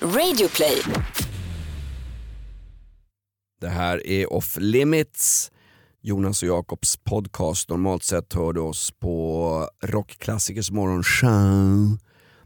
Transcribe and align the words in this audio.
Radioplay. 0.00 0.82
Det 3.60 3.68
här 3.68 4.06
är 4.06 4.32
Off 4.32 4.56
Limits, 4.60 5.50
Jonas 6.02 6.42
och 6.42 6.48
Jakobs 6.48 6.96
podcast. 6.96 7.68
Normalt 7.68 8.04
sett 8.04 8.32
hör 8.34 8.52
du 8.52 8.60
oss 8.60 8.90
på 9.00 9.68
Rockklassikers 9.82 10.70
morgonshow 10.70 11.98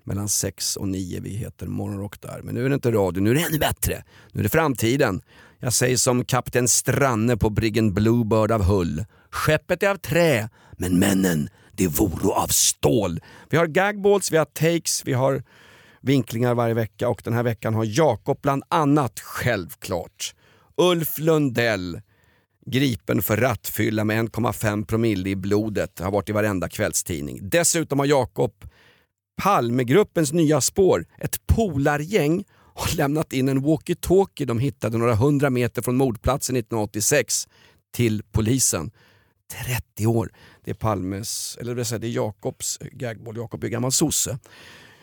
mellan 0.05 0.29
6 0.29 0.77
och 0.77 0.89
9. 0.89 1.21
Vi 1.21 1.31
heter 1.31 1.67
Morgonrock 1.67 2.21
där. 2.21 2.41
Men 2.43 2.55
nu 2.55 2.65
är 2.65 2.69
det 2.69 2.75
inte 2.75 2.93
radio, 2.93 3.21
nu 3.21 3.31
är 3.31 3.35
det 3.35 3.41
ännu 3.41 3.59
bättre. 3.59 4.05
Nu 4.33 4.41
är 4.41 4.43
det 4.43 4.49
framtiden. 4.49 5.23
Jag 5.59 5.73
säger 5.73 5.97
som 5.97 6.25
kapten 6.25 6.69
Stranne 6.69 7.37
på 7.37 7.51
briggen 7.51 7.95
Bluebird 7.95 8.53
av 8.53 8.63
Hull. 8.63 9.05
Skeppet 9.31 9.83
är 9.83 9.91
av 9.91 9.97
trä, 9.97 10.49
men 10.73 10.99
männen, 10.99 11.49
det 11.73 11.87
voro 11.89 12.31
av 12.31 12.49
stål. 12.49 13.21
Vi 13.51 13.57
har 13.57 13.67
gagballs, 13.67 14.33
vi 14.33 14.37
har 14.37 14.45
takes, 14.45 15.03
vi 15.05 15.13
har 15.13 15.43
vinklingar 16.01 16.55
varje 16.55 16.75
vecka 16.75 17.09
och 17.09 17.21
den 17.25 17.33
här 17.33 17.43
veckan 17.43 17.75
har 17.75 17.85
Jakob 17.85 18.39
bland 18.43 18.63
annat, 18.69 19.21
självklart, 19.21 20.35
Ulf 20.77 21.19
Lundell, 21.19 22.01
gripen 22.67 23.23
för 23.23 23.37
rattfylla 23.37 24.05
med 24.05 24.29
1,5 24.31 24.85
promille 24.85 25.31
i 25.31 25.37
blodet, 25.37 25.99
har 25.99 26.11
varit 26.11 26.29
i 26.29 26.33
varenda 26.33 26.69
kvällstidning. 26.69 27.39
Dessutom 27.43 27.99
har 27.99 28.07
Jakob 28.07 28.53
Palmegruppens 29.43 30.33
nya 30.33 30.61
spår, 30.61 31.07
ett 31.19 31.47
polargäng, 31.47 32.45
har 32.75 32.97
lämnat 32.97 33.33
in 33.33 33.49
en 33.49 33.65
walkie-talkie 33.65 34.47
de 34.47 34.59
hittade 34.59 34.99
några 34.99 35.15
hundra 35.15 35.51
meter 35.51 35.83
från 35.83 35.97
mordplatsen 35.97 36.57
1986 36.57 37.49
till 37.95 38.23
polisen. 38.33 38.91
30 39.67 40.07
år. 40.07 40.33
Det 40.65 40.71
är 40.71 40.75
Palmes, 40.75 41.59
eller 41.61 41.75
det 41.75 41.93
är 41.93 42.05
Jakobs 42.05 42.79
gagball. 42.93 43.37
Jakob 43.37 43.65
är 43.65 43.69
gammal 43.69 43.93
sosse. 43.93 44.39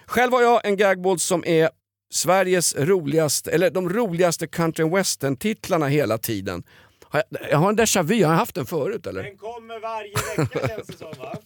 Själv 0.07 0.33
har 0.33 0.41
jag 0.41 0.65
en 0.65 0.77
gagball 0.77 1.19
som 1.19 1.43
är 1.45 1.69
Sveriges 2.13 2.75
roligaste, 2.75 3.51
eller 3.51 3.69
de 3.69 3.89
roligaste 3.89 4.47
country 4.47 4.89
western 4.89 5.37
titlarna 5.37 5.87
hela 5.87 6.17
tiden. 6.17 6.63
Har 7.03 7.23
jag, 7.29 7.41
jag 7.51 7.57
har 7.57 7.69
en 7.69 7.77
déjà 7.79 8.03
vu, 8.03 8.15
har 8.15 8.31
jag 8.31 8.39
haft 8.39 8.55
den 8.55 8.65
förut 8.65 9.07
eller? 9.07 9.23
Den 9.23 9.37
kommer 9.37 9.79
varje 9.79 10.13
vecka 10.37 10.67
känns 10.67 10.87
det 10.87 10.97
som 10.97 11.13
va? 11.19 11.37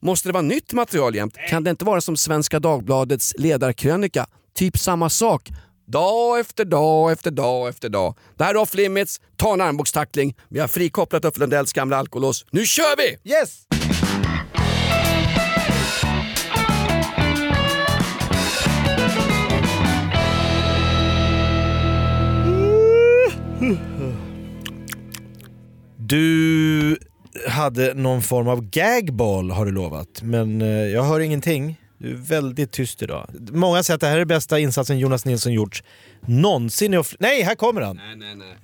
Måste 0.00 0.28
det 0.28 0.32
vara 0.32 0.42
nytt 0.42 0.72
material 0.72 1.14
jämt? 1.14 1.36
Kan 1.48 1.64
det 1.64 1.70
inte 1.70 1.84
vara 1.84 2.00
som 2.00 2.16
Svenska 2.16 2.60
Dagbladets 2.60 3.34
ledarkrönika? 3.38 4.26
Typ 4.54 4.78
samma 4.78 5.10
sak. 5.10 5.48
Dag 5.86 6.40
efter 6.40 6.64
dag 6.64 7.12
efter 7.12 7.30
dag 7.30 7.68
efter 7.68 7.88
dag. 7.88 8.16
Det 8.36 8.44
här 8.44 8.54
är 8.54 8.56
off 8.56 8.74
limits, 8.74 9.20
ta 9.36 9.52
en 9.52 9.60
armbågstackling. 9.60 10.36
Vi 10.48 10.60
har 10.60 10.68
frikopplat 10.68 11.24
Uffe 11.24 11.40
Lundells 11.40 11.72
gamla 11.72 11.96
alkolås. 11.96 12.46
Nu 12.50 12.64
kör 12.64 12.96
vi! 12.96 13.30
Yes! 13.32 13.77
Du 25.96 26.98
hade 27.48 27.94
någon 27.94 28.22
form 28.22 28.48
av 28.48 28.62
gagball 28.70 29.50
har 29.50 29.66
du 29.66 29.72
lovat, 29.72 30.22
men 30.22 30.62
eh, 30.62 30.68
jag 30.68 31.02
hör 31.02 31.20
ingenting. 31.20 31.80
Du 31.98 32.10
är 32.10 32.14
väldigt 32.14 32.72
tyst 32.72 33.02
idag. 33.02 33.30
Många 33.52 33.82
säger 33.82 33.94
att 33.94 34.00
det 34.00 34.06
här 34.06 34.18
är 34.18 34.24
bästa 34.24 34.58
insatsen 34.58 34.98
Jonas 34.98 35.24
Nilsson 35.24 35.52
gjort 35.52 35.82
någonsin 36.26 36.94
i 36.94 37.02
Nej, 37.18 37.42
här 37.42 37.54
kommer 37.54 37.80
han! 37.80 37.96
Nej, 37.96 38.16
nej, 38.16 38.34
nej. 38.36 38.56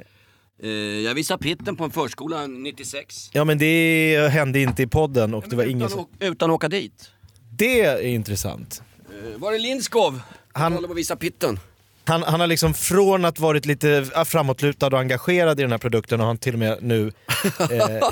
Eh, 0.62 0.70
jag 1.04 1.14
visade 1.14 1.42
pitten 1.42 1.76
på 1.76 1.84
en 1.84 1.90
förskola 1.90 2.46
96. 2.46 3.30
Ja 3.32 3.44
men 3.44 3.58
det 3.58 4.28
hände 4.32 4.60
inte 4.60 4.82
i 4.82 4.86
podden 4.86 5.34
och 5.34 5.44
det 5.50 5.56
var 5.56 5.64
ingen 5.64 5.78
utan, 5.78 5.90
som... 5.90 6.00
å- 6.00 6.08
utan 6.20 6.50
att 6.50 6.54
åka 6.54 6.68
dit. 6.68 7.10
Det 7.50 7.80
är 7.80 8.02
intressant. 8.02 8.82
Eh, 9.34 9.40
var 9.40 9.52
är 9.52 9.58
Lindskov? 9.58 10.20
Han- 10.52 10.62
Han 10.62 10.72
håller 10.72 10.88
på 10.88 10.92
att 10.92 10.98
visa 10.98 11.16
pitten. 11.16 11.58
Han, 12.06 12.22
han 12.22 12.40
har 12.40 12.46
liksom 12.46 12.74
från 12.74 13.24
att 13.24 13.38
varit 13.38 13.66
lite 13.66 14.04
framåtlutad 14.24 14.86
och 14.86 14.98
engagerad 14.98 15.60
i 15.60 15.62
den 15.62 15.70
här 15.70 15.78
produkten 15.78 16.20
har 16.20 16.26
han 16.26 16.38
till 16.38 16.52
och 16.52 16.58
med 16.58 16.78
nu 16.82 17.12
eh, 17.70 18.08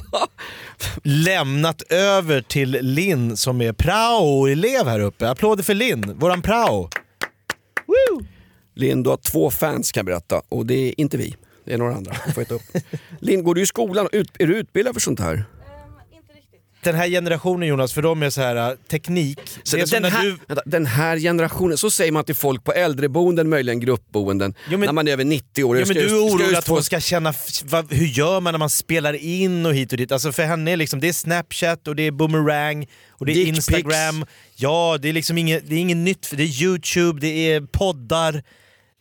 lämnat 1.03 1.83
över 1.83 2.41
till 2.41 2.71
Linn 2.71 3.37
som 3.37 3.61
är 3.61 3.73
prao-elev 3.73 4.87
här 4.87 5.01
uppe. 5.01 5.31
Applåder 5.31 5.63
för 5.63 5.75
Linn, 5.75 6.19
våran 6.19 6.43
prao. 6.43 6.89
Linn, 8.75 9.03
du 9.03 9.11
har 9.11 9.17
två 9.17 9.51
fans 9.51 9.93
kan 9.93 10.01
jag 10.01 10.07
berätta 10.07 10.43
och 10.49 10.67
det 10.67 10.75
är 10.75 11.01
inte 11.01 11.17
vi. 11.17 11.37
Det 11.65 11.75
är 11.75 11.79
några 11.79 11.95
andra. 11.95 12.15
Får 12.35 12.53
upp. 12.53 12.63
Linn, 13.21 13.45
går 13.45 13.55
du 13.55 13.63
i 13.63 13.67
skolan? 13.67 14.09
Ut, 14.13 14.31
är 14.39 14.47
du 14.47 14.57
utbildad 14.57 14.95
för 14.95 15.01
sånt 15.01 15.21
här? 15.21 15.45
Den 16.85 16.95
här 16.95 17.09
generationen 17.09 17.69
Jonas, 17.69 17.93
för 17.93 18.03
dem 18.03 18.23
är 18.23 18.31
så 18.31 18.41
här 18.41 18.71
äh, 18.71 18.77
teknik. 18.91 19.39
Så 19.63 19.77
det 19.77 19.83
är 19.83 20.01
den, 20.01 20.13
här, 20.13 20.23
du, 20.25 20.37
vänta, 20.49 20.63
den 20.67 20.87
här 20.87 21.19
generationen, 21.19 21.79
så 21.79 21.91
säger 21.91 22.13
man 22.13 22.25
till 22.25 22.35
folk 22.35 22.65
på 22.65 22.73
äldreboenden, 22.73 23.49
möjligen 23.49 23.81
gruppboenden, 23.81 24.55
Jo, 24.71 24.79
men- 24.79 24.87
när 24.87 24.93
man 24.93 25.09
är 25.09 25.13
över 25.13 25.25
90 25.25 25.65
år. 25.65 25.79
Jag 25.79 25.89
men 25.89 25.97
du 25.97 26.09
är 26.09 26.27
orolig 26.27 26.57
att 26.57 26.69
hon 26.69 26.83
ska 26.83 27.01
känna, 27.01 27.35
vad, 27.65 27.93
hur 27.93 28.07
gör 28.07 28.41
man 28.41 28.53
när 28.53 28.59
man 28.59 28.71
spelar 28.71 29.15
in 29.15 29.67
och 29.67 29.75
hit 29.75 29.93
och 29.93 29.99
dit? 29.99 30.13
Alltså 30.13 30.33
för 30.33 30.43
henne 30.43 30.71
är 30.71 30.77
liksom, 30.77 31.01
det 31.01 31.09
är 31.09 31.13
snapchat 31.13 31.89
och 31.89 31.97
det 31.97 32.03
är 32.03 32.11
boomerang 32.11 32.87
och 33.11 33.27
det 33.27 33.33
är 33.33 33.35
Dick 33.35 33.49
instagram. 33.49 34.25
Ja, 34.57 34.99
det 35.03 35.09
är 35.09 35.13
liksom 35.13 35.39
inget, 35.39 35.69
det 35.69 35.75
är 35.75 35.79
inget 35.79 35.97
nytt, 35.97 36.31
det 36.37 36.43
är 36.43 36.63
youtube, 36.63 37.21
det 37.21 37.53
är 37.53 37.61
poddar. 37.61 38.43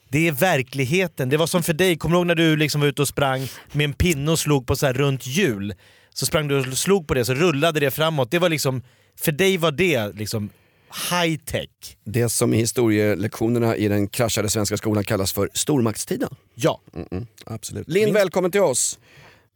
Det 0.09 0.28
är 0.28 0.31
verkligheten. 0.31 1.30
Det 1.30 1.38
var 1.38 1.47
som 1.47 1.64
för 1.64 1.74
dig, 1.74 1.97
kommer 1.97 2.16
du 2.16 2.18
ihåg 2.20 2.28
när 2.28 2.36
du 2.36 2.56
liksom 2.56 2.81
var 2.81 2.88
ute 2.88 3.02
och 3.02 3.08
sprang 3.08 3.47
med 3.72 3.86
en 3.86 3.94
pinne 3.94 4.31
och 4.31 4.40
slog 4.40 4.68
på 4.68 4.75
så 4.75 4.86
här 4.86 4.94
runt 4.94 5.28
hjul? 5.28 5.74
Så 6.13 6.25
sprang 6.25 6.47
du 6.47 6.59
och 6.59 6.77
slog 6.77 7.07
på 7.07 7.13
det 7.13 7.25
så 7.25 7.33
rullade 7.33 7.79
det 7.79 7.91
framåt. 7.91 8.31
Det 8.31 8.39
var 8.39 8.49
liksom, 8.49 8.81
för 9.19 9.31
dig 9.31 9.57
var 9.57 9.72
det 9.72 10.11
liksom 10.16 10.49
high 11.11 11.38
tech. 11.45 11.69
Det 12.03 12.29
som 12.29 12.53
i 12.53 12.57
historielektionerna 12.57 13.75
i 13.75 13.88
den 13.88 14.07
kraschade 14.07 14.49
svenska 14.49 14.77
skolan 14.77 15.03
kallas 15.03 15.33
för 15.33 15.49
stormaktstiden. 15.53 16.29
Ja. 16.55 16.81
Mm, 17.11 17.27
absolut. 17.45 17.88
Linn, 17.88 18.13
välkommen 18.13 18.51
till 18.51 18.61
oss. 18.61 18.99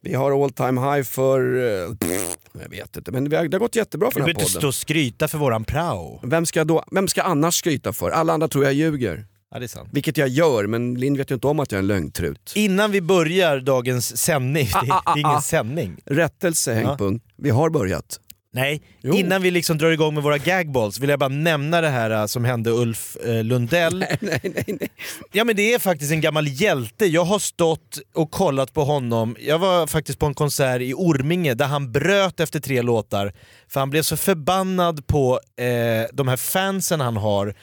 Vi 0.01 0.13
har 0.13 0.43
all 0.43 0.51
time 0.51 0.81
high 0.95 1.03
för... 1.03 1.39
eh, 1.83 1.95
pff, 1.95 2.35
jag 2.61 2.69
vet 2.69 2.97
inte, 2.97 3.11
men 3.11 3.29
det 3.29 3.37
har 3.37 3.45
gått 3.47 3.75
jättebra 3.75 4.11
för 4.11 4.19
Du 4.19 4.25
den 4.25 4.27
här 4.27 4.33
behöver 4.33 4.41
inte 4.41 4.51
stå 4.51 4.57
podden. 4.59 4.67
och 4.67 4.75
skryta 4.75 5.27
för 5.27 5.37
våran 5.37 5.63
prao. 5.63 6.19
Vem 6.23 6.45
ska, 6.45 6.63
då, 6.63 6.83
vem 6.91 7.07
ska 7.07 7.21
annars 7.21 7.55
skryta 7.55 7.93
för? 7.93 8.11
Alla 8.11 8.33
andra 8.33 8.47
tror 8.47 8.63
jag 8.63 8.73
ljuger. 8.73 9.25
Ja, 9.51 9.59
det 9.59 9.65
är 9.65 9.67
sant. 9.67 9.89
Vilket 9.91 10.17
jag 10.17 10.27
gör, 10.27 10.67
men 10.67 10.95
Linn 10.95 11.17
vet 11.17 11.31
ju 11.31 11.35
inte 11.35 11.47
om 11.47 11.59
att 11.59 11.71
jag 11.71 11.77
är 11.79 11.81
en 11.81 11.87
lögntrut. 11.87 12.53
Innan 12.55 12.91
vi 12.91 13.01
börjar 13.01 13.59
dagens 13.59 14.17
sändning, 14.17 14.65
det, 14.85 14.91
Ah, 14.91 15.01
ah, 15.05 15.13
det 15.13 15.19
är 15.19 15.21
ingen 15.21 15.37
ah. 15.37 15.41
sändning. 15.41 15.97
Rättelse 16.05 16.73
Hängpung, 16.73 17.19
vi 17.37 17.49
har 17.49 17.69
börjat. 17.69 18.19
Nej, 18.55 18.81
Jo. 19.01 19.13
innan 19.13 19.41
vi 19.41 19.51
liksom 19.51 19.77
drar 19.77 19.91
igång 19.91 20.13
med 20.13 20.23
våra 20.23 20.37
gagballs 20.37 20.99
vill 20.99 21.09
jag 21.09 21.19
bara 21.19 21.29
nämna 21.29 21.81
det 21.81 21.89
här 21.89 22.11
äh, 22.11 22.25
som 22.25 22.45
hände 22.45 22.71
Ulf 22.71 23.17
eh, 23.25 23.43
Lundell. 23.43 23.99
nej, 24.19 24.39
nej, 24.41 24.63
nej. 24.67 24.89
Ja 25.31 25.43
men 25.43 25.55
det 25.55 25.73
är 25.73 25.79
faktiskt 25.79 26.11
en 26.11 26.21
gammal 26.21 26.47
hjälte. 26.47 27.05
Jag 27.05 27.25
har 27.25 27.39
stått 27.39 27.99
och 28.13 28.31
kollat 28.31 28.73
på 28.73 28.83
honom. 28.83 29.35
Jag 29.39 29.59
var 29.59 29.87
faktiskt 29.87 30.19
på 30.19 30.25
en 30.25 30.33
konsert 30.33 30.81
i 30.81 30.93
Orminge 30.93 31.53
där 31.53 31.65
han 31.65 31.91
bröt 31.91 32.39
efter 32.39 32.59
tre 32.59 32.81
låtar. 32.81 33.33
För 33.67 33.79
han 33.79 33.89
blev 33.89 34.01
så 34.01 34.17
förbannad 34.17 35.07
på 35.07 35.39
eh, 35.57 35.65
de 36.13 36.27
här 36.27 36.37
fansen 36.37 37.01
han 37.01 37.17
har. 37.17 37.55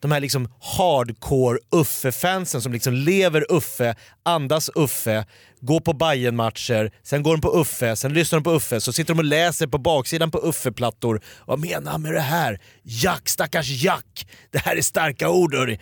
De 0.00 0.12
här 0.12 0.20
liksom 0.20 0.48
hardcore 0.60 1.58
Uffe-fansen 1.70 2.62
som 2.62 2.72
liksom 2.72 2.94
lever 2.94 3.52
Uffe, 3.52 3.94
andas 4.22 4.70
Uffe, 4.74 5.26
går 5.60 5.80
på 5.80 5.92
bayern 5.92 6.36
matcher 6.36 6.92
sen 7.02 7.22
går 7.22 7.36
de 7.36 7.40
på 7.40 7.60
Uffe, 7.60 7.96
sen 7.96 8.14
lyssnar 8.14 8.40
de 8.40 8.44
på 8.44 8.52
Uffe, 8.52 8.80
så 8.80 8.92
sitter 8.92 9.14
de 9.14 9.18
och 9.18 9.24
läser 9.24 9.66
på 9.66 9.78
baksidan 9.78 10.30
på 10.30 10.38
Uffe-plattor. 10.38 11.20
Vad 11.46 11.58
menar 11.58 11.92
han 11.92 12.02
med 12.02 12.12
det 12.12 12.20
här? 12.20 12.60
Jack, 12.82 13.28
stackars 13.28 13.68
Jack! 13.68 14.28
Det 14.50 14.58
här 14.58 14.76
är 14.76 14.82
starka 14.82 15.30
ord 15.30 15.54
hörni 15.54 15.78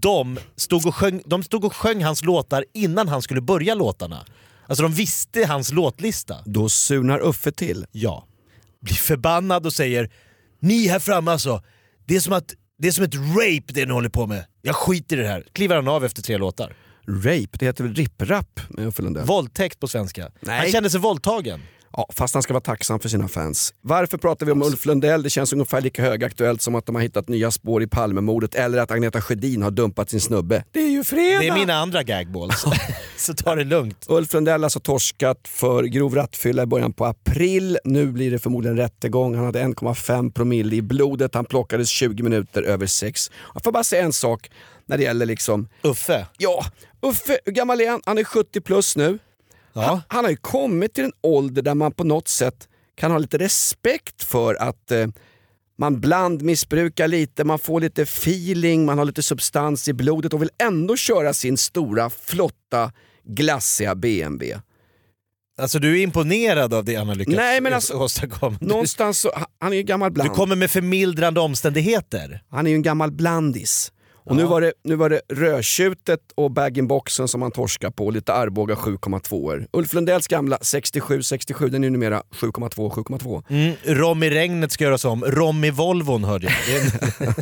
de 0.00 0.38
stod, 0.56 0.86
och 0.86 0.94
sjöng, 0.94 1.22
de 1.26 1.42
stod 1.42 1.64
och 1.64 1.76
sjöng 1.76 2.04
hans 2.04 2.24
låtar 2.24 2.64
innan 2.74 3.08
han 3.08 3.22
skulle 3.22 3.40
börja 3.40 3.74
låtarna. 3.74 4.26
Alltså 4.66 4.82
de 4.82 4.92
visste 4.92 5.46
hans 5.46 5.72
låtlista. 5.72 6.36
Då 6.44 6.68
surnar 6.68 7.18
Uffe 7.18 7.52
till. 7.52 7.86
Ja. 7.92 8.26
Blir 8.80 8.94
förbannad 8.94 9.66
och 9.66 9.72
säger 9.72 10.10
Ni 10.60 10.88
här 10.88 10.98
framme 10.98 11.30
alltså, 11.30 11.62
det 12.04 12.16
är 12.16 12.20
som, 12.20 12.32
att, 12.32 12.54
det 12.78 12.88
är 12.88 12.92
som 12.92 13.04
ett 13.04 13.14
rape 13.14 13.72
det 13.72 13.86
ni 13.86 13.92
håller 13.92 14.08
på 14.08 14.26
med. 14.26 14.44
Jag 14.62 14.74
skiter 14.76 15.16
i 15.16 15.20
det 15.20 15.28
här. 15.28 15.44
Kliver 15.52 15.76
han 15.76 15.88
av 15.88 16.04
efter 16.04 16.22
tre 16.22 16.38
låtar. 16.38 16.76
Rape, 17.08 17.48
det 17.58 17.66
heter 17.66 17.84
väl 17.84 17.94
Lundell? 19.02 19.24
Våldtäkt 19.24 19.80
på 19.80 19.88
svenska. 19.88 20.30
Nej. 20.40 20.58
Han 20.58 20.68
kände 20.68 20.90
sig 20.90 21.00
våldtagen. 21.00 21.60
Ja, 21.96 22.06
fast 22.12 22.34
han 22.34 22.42
ska 22.42 22.52
vara 22.52 22.60
tacksam 22.60 23.00
för 23.00 23.08
sina 23.08 23.28
fans. 23.28 23.74
Varför 23.80 24.18
pratar 24.18 24.46
vi 24.46 24.52
om 24.52 24.62
Ulf 24.62 24.86
Lundell? 24.86 25.22
Det 25.22 25.30
känns 25.30 25.52
ungefär 25.52 25.80
lika 25.80 26.02
högaktuellt 26.02 26.62
som 26.62 26.74
att 26.74 26.86
de 26.86 26.94
har 26.94 27.02
hittat 27.02 27.28
nya 27.28 27.50
spår 27.50 27.82
i 27.82 27.86
Palmemordet 27.86 28.54
eller 28.54 28.78
att 28.78 28.90
Agneta 28.90 29.20
Sjödin 29.20 29.62
har 29.62 29.70
dumpat 29.70 30.10
sin 30.10 30.20
snubbe. 30.20 30.64
Det 30.72 30.80
är 30.80 30.90
ju 30.90 31.04
fredag! 31.04 31.40
Det 31.40 31.48
är 31.48 31.54
mina 31.54 31.74
andra 31.74 32.02
gagballs. 32.02 32.64
så 33.16 33.34
ta 33.34 33.54
det 33.54 33.64
lugnt. 33.64 34.06
Ulf 34.08 34.32
Lundell 34.32 34.60
har 34.60 34.64
alltså 34.64 34.80
torskat 34.80 35.48
för 35.48 35.82
grov 35.84 36.14
rattfylla 36.14 36.62
i 36.62 36.66
början 36.66 36.92
på 36.92 37.04
april. 37.04 37.78
Nu 37.84 38.06
blir 38.06 38.30
det 38.30 38.38
förmodligen 38.38 38.76
rättegång. 38.76 39.34
Han 39.34 39.44
hade 39.44 39.62
1,5 39.62 40.32
promille 40.32 40.76
i 40.76 40.82
blodet. 40.82 41.34
Han 41.34 41.44
plockades 41.44 41.88
20 41.88 42.22
minuter 42.22 42.62
över 42.62 42.86
6. 42.86 43.30
Jag 43.54 43.64
får 43.64 43.72
bara 43.72 43.84
säga 43.84 44.04
en 44.04 44.12
sak 44.12 44.50
när 44.86 44.98
det 44.98 45.04
gäller 45.04 45.26
liksom... 45.26 45.68
Uffe. 45.82 46.26
Ja, 46.38 46.64
Uffe, 47.02 47.38
hur 47.44 47.52
gammal 47.52 47.80
är 47.80 47.90
han? 47.90 48.00
Han 48.04 48.18
är 48.18 48.24
70 48.24 48.60
plus 48.60 48.96
nu. 48.96 49.18
Han, 49.84 50.00
han 50.08 50.24
har 50.24 50.30
ju 50.30 50.36
kommit 50.36 50.94
till 50.94 51.04
en 51.04 51.12
ålder 51.22 51.62
där 51.62 51.74
man 51.74 51.92
på 51.92 52.04
något 52.04 52.28
sätt 52.28 52.68
kan 52.94 53.10
ha 53.10 53.18
lite 53.18 53.38
respekt 53.38 54.24
för 54.24 54.54
att 54.54 54.90
eh, 54.90 55.06
man 55.78 56.00
blandmissbrukar 56.00 57.08
lite, 57.08 57.44
man 57.44 57.58
får 57.58 57.80
lite 57.80 58.02
feeling, 58.02 58.84
man 58.84 58.98
har 58.98 59.04
lite 59.04 59.22
substans 59.22 59.88
i 59.88 59.92
blodet 59.92 60.32
och 60.32 60.42
vill 60.42 60.50
ändå 60.62 60.96
köra 60.96 61.32
sin 61.32 61.56
stora, 61.56 62.10
flotta, 62.10 62.92
glassiga 63.24 63.94
BMW. 63.94 64.60
Alltså 65.58 65.78
du 65.78 65.98
är 65.98 66.02
imponerad 66.02 66.74
av 66.74 66.84
det 66.84 66.94
han 66.94 67.08
har 67.08 67.14
lyckats 67.14 67.36
Nej, 67.36 67.60
men 67.60 67.72
alltså, 67.72 67.94
åstadkomma. 67.94 68.58
Någonstans 68.60 69.20
så, 69.20 69.32
han 69.58 69.72
är 69.72 69.76
ju 69.76 69.80
en 69.80 69.86
gammal 69.86 70.10
Du 70.10 70.14
bland. 70.14 70.32
kommer 70.32 70.56
med 70.56 70.70
förmildrande 70.70 71.40
omständigheter. 71.40 72.42
Han 72.50 72.66
är 72.66 72.70
ju 72.70 72.76
en 72.76 72.82
gammal 72.82 73.12
blandis. 73.12 73.92
Och 74.26 74.36
nu, 74.36 74.44
var 74.44 74.60
det, 74.60 74.72
nu 74.84 74.96
var 74.96 75.10
det 75.10 75.20
rödtjutet 75.28 76.20
och 76.34 76.50
bag-in-boxen 76.50 77.28
som 77.28 77.42
han 77.42 77.50
torskar 77.50 77.90
på, 77.90 78.10
lite 78.10 78.32
Arboga 78.32 78.74
7,2 78.74 79.66
Ulf 79.72 79.92
Lundells 79.92 80.26
gamla 80.28 80.56
67-67, 80.56 81.68
den 81.68 81.84
är 81.84 81.90
numera 81.90 82.22
7,2 82.34 82.90
7,2. 82.90 83.42
Mm, 83.48 83.74
rom 84.00 84.22
i 84.22 84.30
regnet 84.30 84.72
ska 84.72 84.84
göras 84.84 85.04
om. 85.04 85.24
Rom 85.24 85.64
i 85.64 85.70
Volvon 85.70 86.24
hörde 86.24 86.46
jag. 86.46 86.54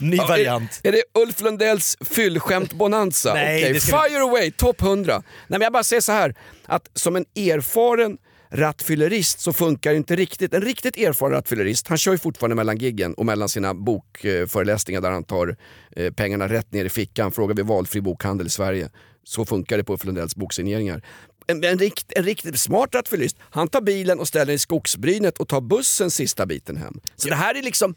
Ny 0.00 0.16
Ja, 0.16 0.26
variant. 0.26 0.80
Är, 0.82 0.88
är 0.88 0.92
det 0.92 1.02
Ulf 1.20 1.40
Lundells 1.40 1.96
fyllskämt-bonanza? 2.00 3.34
Nej, 3.34 3.62
Okej, 3.62 3.72
det 3.72 3.80
ska 3.80 4.02
vi- 4.02 4.08
Fire 4.10 4.22
away, 4.22 4.50
topp 4.50 4.82
100! 4.82 5.14
Nej, 5.16 5.22
men 5.48 5.60
jag 5.60 5.72
bara 5.72 5.82
säger 5.84 6.00
så 6.02 6.12
här 6.12 6.34
att 6.66 6.90
som 6.94 7.16
en 7.16 7.24
erfaren 7.36 8.18
rattfyllerist 8.50 9.40
så 9.40 9.52
funkar 9.52 9.94
inte 9.94 10.16
riktigt. 10.16 10.54
En 10.54 10.62
riktigt 10.62 10.96
erfaren 10.96 11.32
rattfyllerist, 11.32 11.88
han 11.88 11.98
kör 11.98 12.12
ju 12.12 12.18
fortfarande 12.18 12.56
mellan 12.56 12.78
giggen 12.78 13.14
och 13.14 13.26
mellan 13.26 13.48
sina 13.48 13.74
bokföreläsningar 13.74 15.00
där 15.00 15.10
han 15.10 15.24
tar 15.24 15.56
eh, 15.96 16.12
pengarna 16.12 16.48
rätt 16.48 16.72
ner 16.72 16.84
i 16.84 16.88
fickan. 16.88 17.32
Frågar 17.32 17.54
vi 17.54 17.62
valfri 17.62 18.00
bokhandel 18.00 18.46
i 18.46 18.50
Sverige. 18.50 18.90
Så 19.24 19.44
funkar 19.44 19.76
det 19.76 19.84
på 19.84 19.98
Lundells 20.04 20.36
boksigneringar. 20.36 21.02
En, 21.48 21.64
en, 21.64 21.78
rikt, 21.78 22.12
en 22.16 22.24
riktigt 22.24 22.60
smart 22.60 22.94
rattfyllerist, 22.94 23.36
han 23.40 23.68
tar 23.68 23.80
bilen 23.80 24.20
och 24.20 24.28
ställer 24.28 24.52
i 24.52 24.58
skogsbrynet 24.58 25.38
och 25.38 25.48
tar 25.48 25.60
bussen 25.60 26.10
sista 26.10 26.46
biten 26.46 26.76
hem. 26.76 27.00
Så 27.16 27.28
det 27.28 27.34
här 27.34 27.54
är 27.54 27.62
liksom 27.62 27.94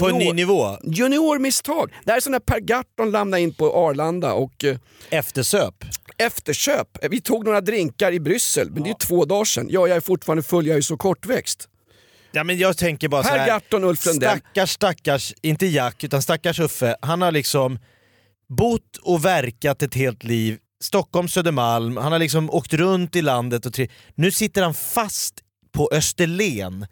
På 0.00 0.08
en 0.08 0.18
ny 0.18 0.32
nivå. 0.32 0.78
juniormisstag. 0.84 1.92
Det 2.04 2.10
här 2.10 2.16
är 2.16 2.20
som 2.20 2.32
när 2.32 2.38
Per 2.38 2.60
Gahrton 2.60 3.10
lämnade 3.10 3.42
in 3.42 3.54
på 3.54 3.72
Arlanda 3.74 4.32
och 4.32 4.64
eh, 4.64 4.76
Eftersöp. 5.10 5.74
Efterköp. 6.26 6.88
Vi 7.10 7.20
tog 7.20 7.44
några 7.44 7.60
drinkar 7.60 8.12
i 8.12 8.20
Bryssel, 8.20 8.70
men 8.70 8.82
det 8.82 8.86
är 8.86 8.90
ju 8.90 8.98
två 8.98 9.24
dagar 9.24 9.44
sedan. 9.44 9.66
Ja, 9.70 9.88
jag 9.88 9.96
är 9.96 10.00
fortfarande 10.00 10.42
full, 10.42 10.66
jag 10.66 10.72
är 10.72 10.78
ju 10.78 10.82
så 10.82 10.96
kortväxt. 10.96 11.68
Ja, 12.32 12.44
men 12.44 12.58
jag 12.58 12.76
tänker 12.76 13.08
bara 13.08 13.22
så 13.22 13.28
Per 13.28 13.38
här. 13.38 13.46
Gahrton, 13.46 13.84
Ulf 13.84 14.06
Lundell. 14.06 14.38
Stackars, 14.38 14.70
stackars, 14.70 15.34
inte 15.42 15.66
Jack, 15.66 16.04
utan 16.04 16.22
stackars 16.22 16.60
Uffe. 16.60 16.96
Han 17.02 17.22
har 17.22 17.32
liksom 17.32 17.78
bott 18.48 18.96
och 19.02 19.24
verkat 19.24 19.82
ett 19.82 19.94
helt 19.94 20.24
liv. 20.24 20.58
Stockholm, 20.82 21.28
Södermalm, 21.28 21.96
han 21.96 22.12
har 22.12 22.18
liksom 22.18 22.50
åkt 22.50 22.74
runt 22.74 23.16
i 23.16 23.22
landet. 23.22 23.66
och 23.66 23.80
Nu 24.14 24.30
sitter 24.30 24.62
han 24.62 24.74
fast 24.74 25.34
på 25.72 25.88
Österlen. 25.92 26.86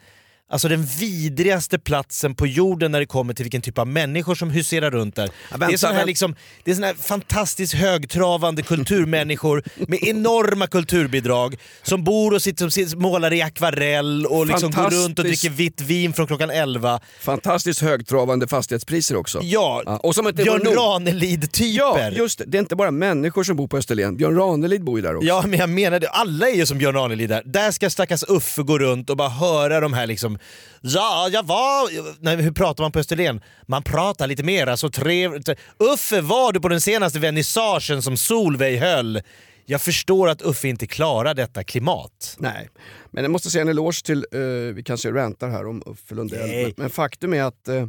Alltså 0.51 0.69
den 0.69 0.85
vidrigaste 0.85 1.79
platsen 1.79 2.35
på 2.35 2.47
jorden 2.47 2.93
när 2.93 3.01
det 3.01 3.07
kommer 3.07 3.35
till 3.35 3.45
vilken 3.45 3.63
typ 3.63 3.79
av 3.79 3.87
människor 3.87 4.35
som 4.35 4.51
huserar 4.51 4.91
runt 4.91 5.17
där. 5.17 5.31
det, 5.59 5.65
är 5.65 5.77
såna 5.77 5.93
här 5.93 6.07
liksom, 6.07 6.35
det 6.65 6.71
är 6.71 6.75
såna 6.75 6.87
här 6.87 6.95
fantastiskt 6.95 7.75
högtravande 7.75 8.63
kulturmänniskor 8.63 9.63
med 9.89 9.99
enorma 10.03 10.67
kulturbidrag 10.67 11.57
som 11.83 12.05
bor 12.05 12.35
och 12.35 12.43
sitter, 12.43 12.87
som 12.89 13.03
målar 13.03 13.33
i 13.33 13.43
akvarell 13.43 14.27
och 14.27 14.47
liksom 14.47 14.71
går 14.71 14.91
runt 14.91 15.19
och 15.19 15.25
dricker 15.25 15.51
vitt 15.51 15.81
vin 15.81 16.13
från 16.13 16.27
klockan 16.27 16.51
11. 16.51 17.01
Fantastiskt 17.21 17.81
högtravande 17.81 18.49
fastighetspriser 18.49 19.17
också. 19.17 19.41
Ja, 19.43 19.59
Ja, 19.59 19.97
och 20.03 20.15
som 20.15 20.29
inte 20.29 20.43
Björn 20.43 20.65
Ranelid-typer. 20.65 21.75
Ja, 21.77 22.11
just 22.11 22.39
det. 22.39 22.45
Det 22.45 22.59
är 22.59 22.61
inte 22.61 22.77
bara 22.77 22.91
människor 22.91 23.45
som 23.45 23.57
bor 23.57 23.69
på 23.69 23.77
Österlen. 23.77 24.17
Björn 24.17 24.37
Ranelid 24.37 24.85
bor 24.85 24.99
ju 24.99 25.03
där 25.03 25.17
också. 25.17 25.27
Ja, 25.29 25.45
men 25.47 25.59
jag 25.59 25.69
menar 25.69 26.01
det. 26.01 26.09
Alla 26.09 26.49
är 26.49 26.55
ju 26.55 26.67
som 26.67 26.79
Björn 26.79 26.95
Ranelid 26.95 27.29
där. 27.29 27.43
Där 27.45 27.71
ska 27.71 27.91
stackars 27.91 28.25
Uffe 28.29 28.63
gå 28.63 28.79
runt 28.79 29.11
och 29.11 29.17
bara 29.17 29.29
höra 29.29 29.81
de 29.81 29.93
här 29.93 30.07
liksom... 30.07 30.38
Ja, 30.81 31.29
jag 31.33 31.47
var... 31.47 31.91
Nej, 32.25 32.37
hur 32.37 32.53
pratar 32.53 32.85
man 32.85 32.93
på 32.93 32.99
Österlen? 32.99 33.41
Man 33.67 33.83
pratar 33.83 34.27
lite 34.27 34.43
mer, 34.43 34.77
så 34.77 34.91
trevligt. 34.91 35.49
Uffe, 35.79 36.21
var 36.21 36.53
du 36.53 36.61
på 36.61 36.69
den 36.69 36.81
senaste 36.81 37.19
vernissagen 37.19 38.03
som 38.03 38.17
Solveig 38.17 38.79
höll? 38.79 39.23
Jag 39.67 39.83
förstår 39.83 40.29
att 40.29 40.43
Uffe 40.43 40.69
inte 40.69 40.87
klarar 40.87 41.35
detta 41.35 41.65
klimat. 41.65 42.37
Nej, 42.39 42.69
men 43.11 43.25
jag 43.25 43.31
måste 43.31 43.51
säga 43.51 43.63
en 43.63 43.69
eloge 43.69 44.05
till, 44.05 44.27
eh, 44.33 44.41
vi 44.75 44.83
kanske 44.87 45.11
rantar 45.11 45.49
här 45.49 45.67
om 45.67 45.83
Uffe 45.87 46.15
Lundell, 46.15 46.63
men, 46.63 46.73
men 46.77 46.91
faktum 46.91 47.35
är 47.35 47.43
att 47.43 47.69
eh, 47.69 47.87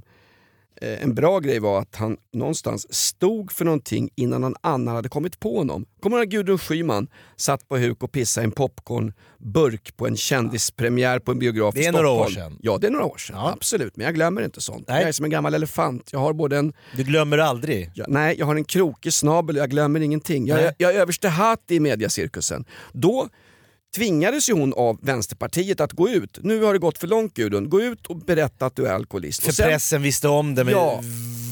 en 0.81 1.15
bra 1.15 1.39
grej 1.39 1.59
var 1.59 1.79
att 1.81 1.95
han 1.95 2.17
någonstans 2.33 2.93
stod 2.93 3.51
för 3.51 3.65
någonting 3.65 4.09
innan 4.15 4.41
någon 4.41 4.55
annan 4.61 4.95
hade 4.95 5.09
kommit 5.09 5.39
på 5.39 5.57
honom. 5.57 5.85
Kommer 6.01 6.17
du 6.17 6.23
ihåg 6.23 6.31
Gudrun 6.31 6.57
Schyman 6.57 7.07
satt 7.35 7.67
på 7.69 7.77
huk 7.77 8.03
och 8.03 8.11
pissade 8.11 8.43
i 8.43 8.45
en 8.45 8.51
popcornburk 8.51 9.97
på 9.97 10.07
en 10.07 10.17
kändispremiär 10.17 11.19
på 11.19 11.31
en 11.31 11.39
biograf 11.39 11.73
Det 11.73 11.79
i 11.81 11.85
är 11.85 11.91
Stockholm? 11.91 12.07
några 12.07 12.21
år 12.25 12.29
sedan. 12.29 12.57
Ja, 12.61 12.77
det 12.77 12.87
är 12.87 12.91
några 12.91 13.05
år 13.05 13.17
sedan. 13.17 13.35
Ja. 13.39 13.51
Absolut, 13.51 13.95
men 13.97 14.05
jag 14.05 14.15
glömmer 14.15 14.41
inte 14.41 14.61
sånt. 14.61 14.85
Nej. 14.87 14.99
Jag 14.99 15.07
är 15.07 15.11
som 15.11 15.25
en 15.25 15.31
gammal 15.31 15.53
elefant. 15.53 16.09
Jag 16.11 16.19
har 16.19 16.33
både 16.33 16.57
en 16.57 16.73
Du 16.95 17.03
glömmer 17.03 17.37
aldrig. 17.37 17.91
Ja, 17.95 18.05
nej, 18.07 18.35
jag 18.39 18.45
har 18.45 18.55
en 18.55 18.63
krokig 18.65 19.13
snabel 19.13 19.55
och 19.55 19.61
jag 19.61 19.69
glömmer 19.69 19.99
ingenting. 19.99 20.47
Jag, 20.47 20.55
Nej. 20.55 20.65
är- 20.65 20.73
jag 20.77 20.95
är 20.95 20.99
överste 20.99 21.29
hatt 21.29 21.63
i 21.71 21.79
mediacirkusen. 21.79 22.65
Då 22.93 23.27
tvingades 23.95 24.49
ju 24.49 24.53
hon 24.53 24.73
av 24.73 24.97
Vänsterpartiet 25.01 25.79
att 25.81 25.91
gå 25.93 26.09
ut. 26.09 26.39
Nu 26.41 26.63
har 26.63 26.73
det 26.73 26.79
gått 26.79 26.97
för 26.97 27.07
långt 27.07 27.33
Gudrun, 27.33 27.69
gå 27.69 27.81
ut 27.81 28.07
och 28.07 28.17
berätta 28.17 28.65
att 28.65 28.75
du 28.75 28.85
är 28.87 28.93
alkoholist. 28.93 29.43
För 29.43 29.51
sen- 29.51 29.65
pressen 29.69 30.01
visste 30.01 30.27
om 30.27 30.55
det 30.55 30.63
men 30.63 30.73
Ja. 30.73 31.01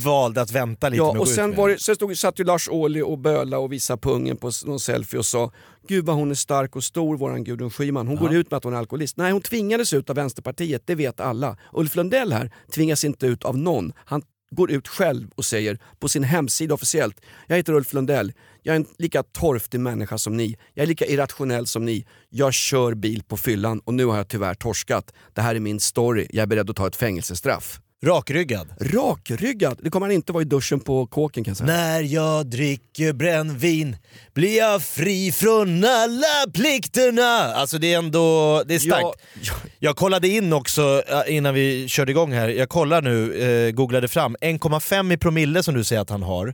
valde 0.05 0.41
att 0.41 0.51
vänta 0.51 0.89
lite 0.89 0.97
Ja, 0.97 1.03
med 1.03 1.09
att 1.09 1.19
och 1.19 1.25
gå 1.25 1.31
ut 1.31 1.35
sen, 1.35 1.49
med 1.49 1.57
var 1.57 1.69
det. 1.69 1.79
sen 1.79 1.95
stod, 1.95 2.17
satt 2.17 2.39
ju 2.39 2.43
Lars 2.43 2.69
Ohly 2.69 3.01
och 3.01 3.17
böla 3.17 3.59
och 3.59 3.73
visade 3.73 3.99
pungen 4.01 4.37
på 4.37 4.51
någon 4.65 4.79
selfie 4.79 5.19
och 5.19 5.25
sa 5.25 5.51
Gud 5.87 6.05
vad 6.05 6.15
hon 6.15 6.31
är 6.31 6.35
stark 6.35 6.75
och 6.75 6.83
stor 6.83 7.17
våran 7.17 7.43
Gudrun 7.43 7.69
Schyman. 7.69 8.07
Hon 8.07 8.15
går 8.17 8.33
ut 8.33 8.51
med 8.51 8.57
att 8.57 8.63
hon 8.63 8.73
är 8.73 8.77
alkoholist. 8.77 9.17
Nej, 9.17 9.31
hon 9.31 9.41
tvingades 9.41 9.93
ut 9.93 10.09
av 10.09 10.15
Vänsterpartiet, 10.15 10.81
det 10.85 10.95
vet 10.95 11.19
alla. 11.19 11.57
Ulf 11.73 11.95
Lundell 11.95 12.33
här 12.33 12.51
tvingas 12.73 13.03
inte 13.03 13.27
ut 13.27 13.43
av 13.43 13.57
någon. 13.57 13.93
Han 14.05 14.21
går 14.51 14.71
ut 14.71 14.87
själv 14.87 15.29
och 15.35 15.45
säger 15.45 15.79
på 15.99 16.09
sin 16.09 16.23
hemsida 16.23 16.73
officiellt 16.73 17.21
Jag 17.47 17.57
heter 17.57 17.73
Ulf 17.73 17.93
Lundell, 17.93 18.33
jag 18.67 18.75
är 18.75 18.79
en 18.79 18.87
lika 18.97 19.23
torftig 19.23 19.79
människa 19.79 20.17
som 20.17 20.37
ni. 20.37 20.57
Jag 20.73 20.83
är 20.83 20.87
lika 20.87 21.05
irrationell 21.05 21.67
som 21.67 21.85
ni. 21.85 22.05
Jag 22.29 22.53
kör 22.53 22.93
bil 22.93 23.23
på 23.23 23.37
fyllan 23.37 23.79
och 23.79 23.93
nu 23.93 24.05
har 24.05 24.17
jag 24.17 24.27
tyvärr 24.27 24.53
torskat. 24.53 25.13
Det 25.33 25.41
här 25.41 25.55
är 25.55 25.59
min 25.59 25.79
story, 25.79 26.27
jag 26.29 26.43
är 26.43 26.47
beredd 26.47 26.69
att 26.69 26.75
ta 26.75 26.87
ett 26.87 26.95
fängelsestraff. 26.95 27.79
Rakryggad. 28.05 28.67
Rakryggad, 28.79 29.79
det 29.83 29.89
kommer 29.89 30.05
han 30.05 30.13
inte 30.13 30.31
vara 30.33 30.41
i 30.41 30.45
duschen 30.45 30.79
på 30.79 31.07
kåken 31.07 31.43
kan 31.43 31.51
jag 31.51 31.57
säga. 31.57 31.67
När 31.67 32.01
jag 32.01 32.45
dricker 32.47 33.13
brännvin 33.13 33.97
blir 34.33 34.57
jag 34.57 34.83
fri 34.83 35.31
från 35.31 35.83
alla 35.83 36.51
plikterna. 36.53 37.53
Alltså 37.53 37.77
det 37.77 37.93
är 37.93 37.97
ändå 37.97 38.63
det 38.67 38.75
är 38.75 38.79
starkt. 38.79 39.03
Ja, 39.03 39.13
ja, 39.41 39.53
Jag 39.79 39.95
kollade 39.95 40.27
in 40.27 40.53
också 40.53 41.03
eh, 41.07 41.35
innan 41.35 41.53
vi 41.53 41.87
körde 41.87 42.11
igång 42.11 42.33
här, 42.33 42.49
jag 42.49 42.69
kollar 42.69 43.01
nu, 43.01 43.33
eh, 43.33 43.71
googlade 43.71 44.07
fram, 44.07 44.35
1,5 44.41 45.13
i 45.13 45.17
promille 45.17 45.63
som 45.63 45.73
du 45.75 45.83
säger 45.83 46.01
att 46.01 46.09
han 46.09 46.23
har. 46.23 46.53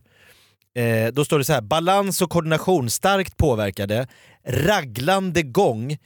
Eh, 0.76 1.14
då 1.14 1.26
står 1.26 1.38
det 1.38 1.46
så 1.46 1.54
här, 1.54 1.62
balans 1.62 2.22
och 2.22 2.30
koordination 2.30 2.90
starkt 2.90 3.38
påverkade, 3.38 4.08
raglande 4.48 5.42
gång, 5.42 5.98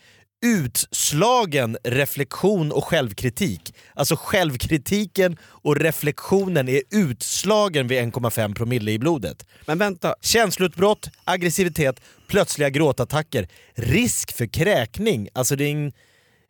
utslagen 0.45 1.77
reflektion 1.83 2.71
och 2.71 2.83
självkritik. 2.83 3.73
Alltså 3.93 4.15
självkritiken 4.15 5.37
och 5.43 5.75
reflektionen 5.75 6.69
är 6.69 6.81
utslagen 6.91 7.87
vid 7.87 7.97
1,5 7.97 8.55
promille 8.55 8.91
i 8.91 8.99
blodet. 8.99 9.45
Men 9.65 9.77
vänta, 9.77 10.15
Känsloutbrott, 10.21 11.09
aggressivitet, 11.23 11.99
plötsliga 12.27 12.69
gråtattacker, 12.69 13.47
risk 13.75 14.37
för 14.37 14.45
kräkning. 14.45 15.29
Alltså 15.33 15.55
det 15.55 15.63
är, 15.63 15.71
en, 15.71 15.91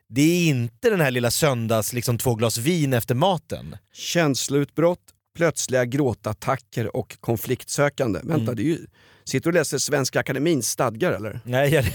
det 0.10 0.22
är 0.22 0.50
inte 0.50 0.90
den 0.90 1.02
här 1.02 1.12
lilla 1.12 1.32
söndags, 1.32 1.94
liksom 1.94 2.18
två 2.18 2.36
glas 2.36 2.58
vin 2.58 2.94
efter 2.94 3.16
maten. 3.16 3.78
känsloutbrott, 3.94 5.00
plötsliga 5.42 5.86
gråtattacker 5.86 6.96
och 6.96 7.18
konfliktsökande. 7.20 8.20
Vänta, 8.24 8.44
Mm. 8.44 8.56
det 8.56 8.62
är 8.62 8.66
ju, 8.66 8.78
sitter 9.26 9.44
du 9.44 9.50
och 9.50 9.54
läser 9.54 9.78
Svenska 9.78 10.20
Akademins 10.20 10.70
stadgar 10.70 11.12
eller? 11.12 11.40
Nej, 11.44 11.74
jag, 11.74 11.86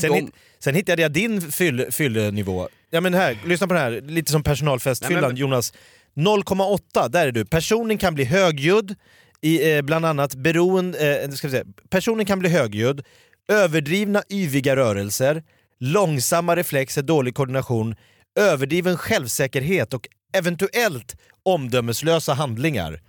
sen, 0.00 0.10
de- 0.10 0.14
hit, 0.20 0.30
sen 0.58 0.74
hittade 0.74 1.02
jag 1.02 1.12
din 1.12 1.40
fyll, 1.52 1.86
fyllenivå. 1.92 2.68
Ja, 2.90 3.00
men 3.00 3.14
här, 3.14 3.38
lyssna 3.46 3.66
på 3.66 3.74
det 3.74 3.80
här, 3.80 4.00
lite 4.00 4.32
som 4.32 4.42
personalfestfyllan 4.42 5.20
Nej, 5.22 5.28
men- 5.30 5.36
Jonas. 5.36 5.72
0,8, 6.14 7.08
där 7.08 7.26
är 7.26 7.32
du. 7.32 7.44
Personen 7.44 7.98
kan 7.98 8.14
bli 8.14 8.24
högljudd, 8.24 8.94
i, 9.40 9.72
eh, 9.76 9.82
bland 9.82 10.06
annat 10.06 10.34
beroende... 10.34 11.22
Eh, 11.24 11.30
ska 11.30 11.46
vi 11.46 11.50
säga, 11.50 11.64
personen 11.90 12.26
kan 12.26 12.38
bli 12.38 12.48
högljudd, 12.48 13.02
överdrivna 13.48 14.22
yviga 14.30 14.76
rörelser, 14.76 15.42
långsamma 15.80 16.56
reflexer, 16.56 17.02
dålig 17.02 17.34
koordination, 17.34 17.96
överdriven 18.40 18.96
självsäkerhet 18.96 19.94
och 19.94 20.08
eventuellt 20.34 21.16
omdömeslösa 21.42 22.34
handlingar. 22.34 23.00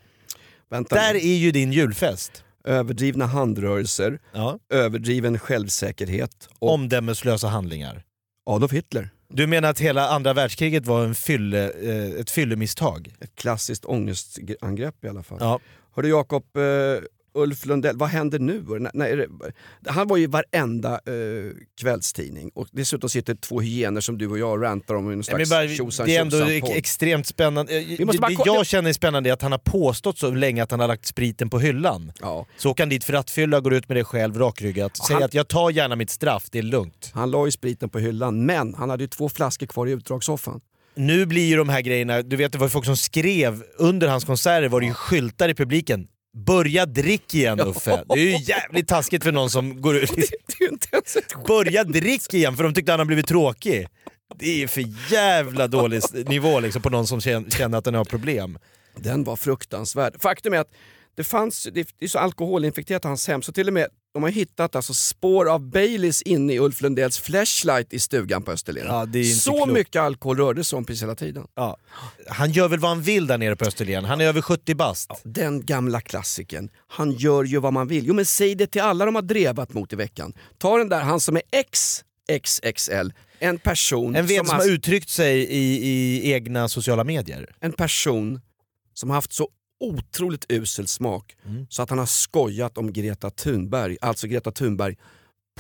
Vänta 0.69 0.95
Där 0.95 1.13
nu. 1.13 1.19
är 1.19 1.35
ju 1.37 1.51
din 1.51 1.71
julfest. 1.71 2.43
Överdrivna 2.63 3.25
handrörelser, 3.25 4.19
Ja. 4.33 4.59
överdriven 4.69 5.39
självsäkerhet 5.39 6.49
och 6.59 6.73
Omdömeslösa 6.73 7.47
handlingar. 7.47 8.03
Adolf 8.45 8.71
Hitler. 8.71 9.09
Du 9.29 9.47
menar 9.47 9.69
att 9.69 9.79
hela 9.79 10.09
andra 10.09 10.33
världskriget 10.33 10.85
var 10.85 11.03
en 11.03 11.15
fylle, 11.15 11.71
eh, 11.71 12.19
ett 12.19 12.29
fyllemisstag? 12.31 13.15
Ett 13.21 13.35
klassiskt 13.35 13.85
ångestangrepp 13.85 15.05
i 15.05 15.07
alla 15.07 15.23
fall. 15.23 15.37
Ja. 15.41 15.59
Hörru 15.95 16.07
Jakob, 16.09 16.43
eh, 16.57 16.61
Ulf 17.35 17.65
Lundell, 17.65 17.97
vad 17.97 18.09
händer 18.09 18.39
nu? 18.39 18.63
Det, 19.81 19.91
han 19.91 20.07
var 20.07 20.17
ju 20.17 20.23
i 20.23 20.27
varenda 20.27 20.91
eh, 20.93 21.51
kvällstidning 21.81 22.51
och 22.55 22.67
dessutom 22.71 23.09
sitter 23.09 23.35
två 23.35 23.59
hyener 23.61 24.01
som 24.01 24.17
du 24.17 24.27
och 24.27 24.39
jag 24.39 24.63
rantar 24.63 24.95
om 24.95 25.03
någon 25.03 25.13
Nej, 25.15 25.23
slags 25.23 25.49
men 25.49 25.89
bara, 25.97 26.05
det 26.05 26.15
är 26.15 26.21
ändå 26.21 26.37
ex- 26.45 26.69
extremt 26.69 27.27
spännande. 27.27 27.79
Det, 27.97 28.05
måste 28.05 28.27
det 28.27 28.35
jag 28.45 28.65
känner 28.65 28.89
är 28.89 28.93
spännande 28.93 29.29
är 29.29 29.33
att 29.33 29.41
han 29.41 29.51
har 29.51 29.59
påstått 29.59 30.17
så 30.17 30.31
länge 30.31 30.63
att 30.63 30.71
han 30.71 30.79
har 30.79 30.87
lagt 30.87 31.05
spriten 31.05 31.49
på 31.49 31.59
hyllan. 31.59 32.11
Ja. 32.21 32.45
Så 32.57 32.71
åker 32.71 32.83
han 32.83 32.89
dit 32.89 33.03
för 33.03 33.13
rattfylla, 33.13 33.59
går 33.59 33.73
ut 33.73 33.87
med 33.89 33.97
det 33.97 34.03
själv 34.03 34.37
rakryggat, 34.37 34.97
säger 34.97 35.13
han- 35.13 35.23
att 35.23 35.33
jag 35.33 35.47
tar 35.47 35.69
gärna 35.69 35.95
mitt 35.95 36.09
straff, 36.09 36.47
det 36.51 36.59
är 36.59 36.63
lugnt. 36.63 37.11
Han 37.13 37.31
la 37.31 37.45
ju 37.45 37.51
spriten 37.51 37.89
på 37.89 37.99
hyllan, 37.99 38.45
men 38.45 38.73
han 38.73 38.89
hade 38.89 39.03
ju 39.03 39.07
två 39.07 39.29
flaskor 39.29 39.65
kvar 39.67 39.87
i 39.87 39.91
utdragssoffan. 39.91 40.61
Nu 40.97 41.25
blir 41.25 41.45
ju 41.49 41.55
de 41.57 41.69
här 41.69 41.81
grejerna, 41.81 42.21
du 42.21 42.35
vet 42.35 42.51
det 42.51 42.57
var 42.57 42.67
folk 42.67 42.85
som 42.85 42.97
skrev 42.97 43.63
under 43.77 44.07
hans 44.07 44.25
konserter 44.25 44.69
var 44.69 44.79
det 44.81 44.87
ju 44.87 44.93
skyltar 44.93 45.49
i 45.49 45.53
publiken. 45.53 46.07
Börja 46.35 46.85
drick 46.85 47.33
igen 47.33 47.59
Uffe. 47.59 48.03
Det 48.07 48.13
är 48.19 48.23
ju 48.23 48.37
jävligt 48.43 48.87
taskigt 48.87 49.23
för 49.23 49.31
någon 49.31 49.49
som 49.49 49.81
går 49.81 49.95
ut. 49.97 50.11
Det 50.15 50.53
är 50.59 50.61
ju 50.61 50.67
inte 50.69 50.87
ens 50.91 51.15
ett. 51.15 51.33
Börja 51.47 51.83
drick 51.83 52.33
igen 52.33 52.55
för 52.57 52.63
de 52.63 52.73
tyckte 52.73 52.91
han 52.91 52.99
har 52.99 53.05
blivit 53.05 53.27
tråkig. 53.27 53.87
Det 54.39 54.63
är 54.63 54.67
för 54.67 54.83
jävla 55.13 55.67
dålig 55.67 56.01
nivå 56.27 56.59
liksom 56.59 56.81
på 56.81 56.89
någon 56.89 57.07
som 57.07 57.19
kän- 57.19 57.49
känner 57.57 57.77
att 57.77 57.83
den 57.85 57.93
har 57.95 58.05
problem. 58.05 58.57
Den 58.97 59.23
var 59.23 59.35
fruktansvärd. 59.35 60.21
Faktum 60.21 60.53
är 60.53 60.57
att 60.57 60.71
det 61.15 61.23
fanns, 61.23 61.67
det 61.73 61.87
är 61.99 62.07
så 62.07 62.19
alkoholinfekterat 62.19 63.03
hans 63.03 63.27
hem 63.27 63.41
så 63.41 63.51
till 63.51 63.67
och 63.67 63.73
med 63.73 63.87
de 64.15 64.23
har 64.23 64.29
hittat 64.29 64.75
alltså 64.75 64.93
spår 64.93 65.49
av 65.49 65.69
Baileys 65.69 66.21
inne 66.21 66.53
i 66.53 66.59
Ulf 66.59 66.81
Lundells 66.81 67.19
flashlight 67.19 67.93
i 67.93 67.99
stugan 67.99 68.43
på 68.43 68.51
Österlen. 68.51 68.85
Ja, 68.87 69.07
så 69.35 69.51
klokt. 69.51 69.71
mycket 69.71 70.01
alkohol 70.01 70.37
rörde 70.37 70.63
sig 70.63 70.77
om 70.77 70.85
precis 70.85 71.03
hela 71.03 71.15
tiden. 71.15 71.47
Ja. 71.55 71.77
Han 72.27 72.51
gör 72.51 72.67
väl 72.67 72.79
vad 72.79 72.89
han 72.89 73.01
vill 73.01 73.27
där 73.27 73.37
nere 73.37 73.55
på 73.55 73.65
Österlen, 73.65 74.05
han 74.05 74.21
är 74.21 74.25
över 74.25 74.41
70 74.41 74.75
bast. 74.75 75.11
Den 75.23 75.65
gamla 75.65 76.01
klassiken, 76.01 76.69
han 76.87 77.11
gör 77.11 77.43
ju 77.43 77.59
vad 77.59 77.73
man 77.73 77.87
vill. 77.87 78.05
Jo 78.05 78.13
men 78.13 78.25
säg 78.25 78.55
det 78.55 78.67
till 78.67 78.81
alla 78.81 79.05
de 79.05 79.15
har 79.15 79.21
drevat 79.21 79.73
mot 79.73 79.93
i 79.93 79.95
veckan. 79.95 80.33
Ta 80.57 80.77
den 80.77 80.89
där, 80.89 81.01
han 81.01 81.19
som 81.19 81.35
är 81.35 81.43
XXXL, 81.63 83.13
en 83.39 83.57
person, 83.57 84.15
En 84.15 84.25
vet 84.25 84.37
som, 84.37 84.45
som, 84.45 84.55
har 84.55 84.63
har, 84.65 84.71
uttryckt 84.71 85.09
sig 85.09 85.39
i, 85.39 85.87
i 85.87 86.31
egna 86.31 86.67
sociala 86.67 87.03
medier. 87.03 87.55
en 87.59 87.73
person 87.73 88.41
som 88.93 89.09
har 89.09 89.15
haft 89.15 89.33
så 89.33 89.49
otroligt 89.79 90.45
usel 90.49 90.87
smak 90.87 91.35
Mm. 91.45 91.65
så 91.69 91.81
att 91.81 91.89
han 91.89 91.99
har 91.99 92.05
skojat 92.05 92.77
om 92.77 92.93
Greta 92.93 93.29
Thunberg, 93.29 93.97
alltså 94.01 94.27
Greta 94.27 94.51
Thunberg, 94.51 94.95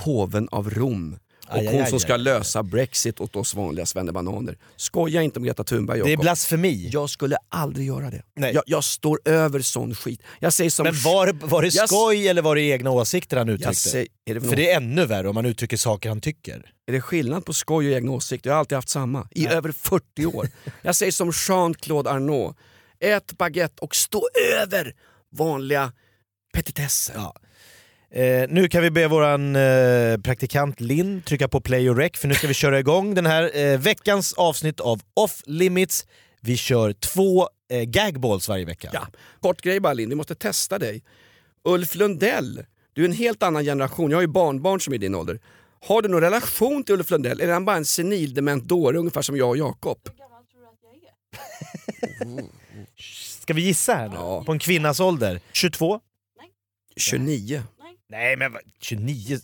påven 0.01 0.47
av 0.51 0.69
Rom. 0.69 1.17
Och 1.47 1.53
Aj, 1.57 1.67
hon 1.67 1.81
aj, 1.81 1.89
som 1.89 1.99
ska 1.99 2.13
aj, 2.13 2.19
aj. 2.19 2.23
lösa 2.23 2.63
Brexit 2.63 3.19
åt 3.21 3.35
oss 3.35 3.53
vanliga 3.55 3.85
svennebananer. 3.85 4.57
Skoja 4.75 5.21
inte 5.21 5.39
om 5.39 5.45
Greta 5.45 5.63
Thunberg 5.63 6.01
Det 6.03 6.13
är 6.13 6.17
blasfemi. 6.17 6.89
Jag 6.93 7.09
skulle 7.09 7.37
aldrig 7.49 7.87
göra 7.87 8.09
det. 8.09 8.21
Nej. 8.35 8.53
Jag, 8.53 8.63
jag 8.67 8.83
står 8.83 9.19
över 9.25 9.59
sån 9.59 9.95
skit. 9.95 10.21
Jag 10.39 10.53
säger 10.53 10.69
som... 10.69 10.83
Men 10.83 10.93
var, 11.03 11.33
var 11.47 11.61
det 11.61 11.67
Jag 11.75 11.89
skoj 11.89 12.27
eller 12.27 12.41
var 12.41 12.55
det 12.55 12.61
egna 12.61 12.91
åsikter 12.91 13.37
han 13.37 13.49
uttryckte? 13.49 13.75
säger, 13.75 14.07
det 14.25 14.33
För 14.39 14.47
något, 14.47 14.55
det 14.55 14.71
är 14.71 14.77
ännu 14.77 15.05
värre 15.05 15.29
om 15.29 15.35
man 15.35 15.45
uttrycker 15.45 15.77
saker 15.77 16.09
han 16.09 16.21
tycker. 16.21 16.71
är 16.87 16.91
det 16.93 17.01
skillnad 17.01 17.45
på 17.45 17.53
skoj 17.53 17.87
och 17.89 17.93
egna 17.97 18.11
åsikter? 18.11 18.49
Jag 18.49 18.55
har 18.55 18.59
alltid 18.59 18.75
haft 18.75 18.89
samma. 18.89 19.27
I 19.31 19.47
över 19.47 19.71
40 19.71 20.25
år. 20.25 20.47
Jag 20.81 20.95
säger 20.95 21.11
som 21.11 21.31
Jean-Claude 21.31 22.09
Arnault. 22.11 22.57
Ät 22.99 23.37
baguette 23.37 23.81
och 23.81 23.95
stå 23.95 24.29
över 24.61 24.93
vanliga 25.31 25.91
petitesser. 26.53 27.13
Ja. 27.15 27.35
Eh, 28.15 28.45
nu 28.49 28.67
kan 28.67 28.81
vi 28.81 28.91
be 28.91 29.07
våran 29.07 29.55
eh, 29.55 30.17
praktikant 30.17 30.79
Linn 30.79 31.21
trycka 31.21 31.47
på 31.47 31.61
play 31.61 31.89
och 31.89 31.97
rec 31.97 32.11
för 32.15 32.27
nu 32.27 32.33
ska 32.33 32.47
vi 32.47 32.53
köra 32.53 32.79
igång 32.79 33.15
den 33.15 33.25
här 33.25 33.57
eh, 33.57 33.79
veckans 33.79 34.33
avsnitt 34.33 34.79
av 34.79 35.01
Off 35.13 35.41
Limits. 35.45 36.05
Vi 36.41 36.57
kör 36.57 36.93
två 36.93 37.49
eh, 37.69 37.83
gagballs 37.83 38.49
varje 38.49 38.65
vecka. 38.65 38.89
Ja. 38.93 39.07
Kort 39.41 39.61
grej 39.61 39.79
bara 39.79 39.93
Linn, 39.93 40.09
vi 40.09 40.15
måste 40.15 40.35
testa 40.35 40.79
dig. 40.79 41.03
Ulf 41.63 41.95
Lundell, 41.95 42.65
du 42.93 43.01
är 43.01 43.05
en 43.05 43.15
helt 43.15 43.43
annan 43.43 43.63
generation. 43.63 44.11
Jag 44.11 44.17
har 44.17 44.21
ju 44.21 44.27
barnbarn 44.27 44.79
som 44.79 44.93
är 44.93 44.95
i 44.95 44.99
din 44.99 45.15
ålder. 45.15 45.39
Har 45.87 46.01
du 46.01 46.09
någon 46.09 46.21
relation 46.21 46.83
till 46.83 46.95
Ulf 46.95 47.11
Lundell? 47.11 47.41
Eller 47.41 47.49
är 47.49 47.53
han 47.53 47.65
bara 47.65 47.77
en 47.77 47.85
senildement 47.85 48.63
dåre 48.63 48.97
ungefär 48.97 49.21
som 49.21 49.37
jag 49.37 49.49
och 49.49 49.57
Jakob? 49.57 49.99
Ska 53.45 53.53
vi 53.53 53.61
gissa 53.61 53.93
här 53.95 54.09
nu? 54.09 54.15
Ja. 54.15 54.43
På 54.43 54.51
en 54.51 54.59
kvinnas 54.59 54.99
ålder? 54.99 55.39
22? 55.51 55.99
29? 56.95 57.63
Nej 58.09 58.35
men 58.37 58.51
vad- 58.53 58.61
29? 58.81 59.39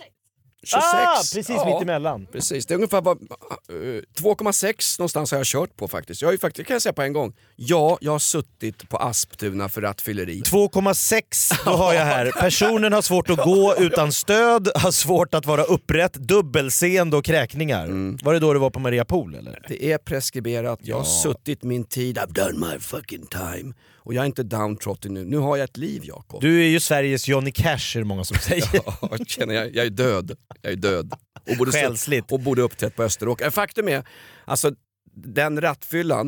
26? 0.63 0.83
Ah, 0.85 1.15
precis 1.15 1.49
Ja. 1.49 1.65
mitt 1.65 1.81
emellan. 1.81 2.27
Precis, 2.31 2.65
det 2.65 2.73
är 2.73 2.75
ungefär 2.75 3.01
vad, 3.01 3.17
eh, 3.21 4.01
2,6 4.17 4.99
någonstans 4.99 5.31
har 5.31 5.37
jag 5.37 5.45
kört 5.47 5.75
på 5.75 5.87
faktiskt. 5.87 6.21
Jag 6.21 6.27
har 6.27 6.31
ju 6.33 6.37
faktiskt, 6.39 6.67
kan 6.67 6.75
jag 6.75 6.81
säga 6.81 6.93
på 6.93 7.01
en 7.01 7.13
gång, 7.13 7.33
ja, 7.55 7.97
jag 8.01 8.11
har 8.11 8.19
suttit 8.19 8.89
på 8.89 8.97
Asptuna 8.97 9.69
för 9.69 9.81
rattfylleri. 9.81 10.41
2,6 10.41 11.51
då 11.65 11.71
har 11.71 11.93
jag 11.93 12.05
här. 12.05 12.31
Personen 12.39 12.93
har 12.93 13.01
svårt 13.01 13.29
att 13.29 13.37
gå 13.43 13.75
utan 13.77 14.11
stöd, 14.11 14.69
har 14.75 14.91
svårt 14.91 15.33
att 15.33 15.45
vara 15.45 15.63
upprätt, 15.63 16.13
dubbelseende 16.13 17.17
och 17.17 17.25
kräkningar. 17.25 17.85
Mm. 17.85 18.17
Var 18.23 18.33
det 18.33 18.39
då 18.39 18.53
du 18.53 18.59
var 18.59 18.69
på 18.69 18.79
Maria 18.79 19.05
Pool 19.05 19.35
eller? 19.35 19.65
Det 19.67 19.91
är 19.91 19.97
preskriberat, 19.97 20.79
jag 20.83 20.97
har 20.97 21.03
suttit 21.03 21.63
min 21.63 21.83
tid, 21.83 22.17
I've 22.17 22.33
done 22.33 22.67
my 22.73 22.79
fucking 22.79 23.25
time. 23.27 23.73
Och 24.03 24.13
jag 24.13 24.21
är 24.21 24.25
inte 24.25 24.43
downtrodden 24.43 25.13
nu, 25.13 25.25
nu 25.25 25.37
har 25.37 25.57
jag 25.57 25.63
ett 25.63 25.77
liv 25.77 26.01
Jakob. 26.05 26.41
Du 26.41 26.61
är 26.63 26.67
ju 26.67 26.79
Sveriges 26.79 27.27
Johnny 27.27 27.51
Cash 27.51 27.95
är 27.95 27.99
det 27.99 28.05
många 28.05 28.23
som 28.23 28.37
säger. 28.37 28.65
Ja, 28.73 28.97
jag, 29.17 29.29
känner, 29.29 29.53
jag, 29.53 29.75
jag 29.75 29.85
är 29.85 29.89
död. 29.89 30.31
Jag 30.61 30.71
är 30.71 30.75
död. 30.77 31.13
Och 31.51 31.57
borde, 31.57 31.71
Själsligt. 31.71 32.31
och 32.31 32.39
borde 32.39 32.61
uppträtt 32.61 32.95
på 32.95 33.03
Österåker. 33.03 33.49
Faktum 33.49 33.87
är, 33.87 34.03
alltså 34.45 34.71
den 35.15 35.61
rattfyllan, 35.61 36.27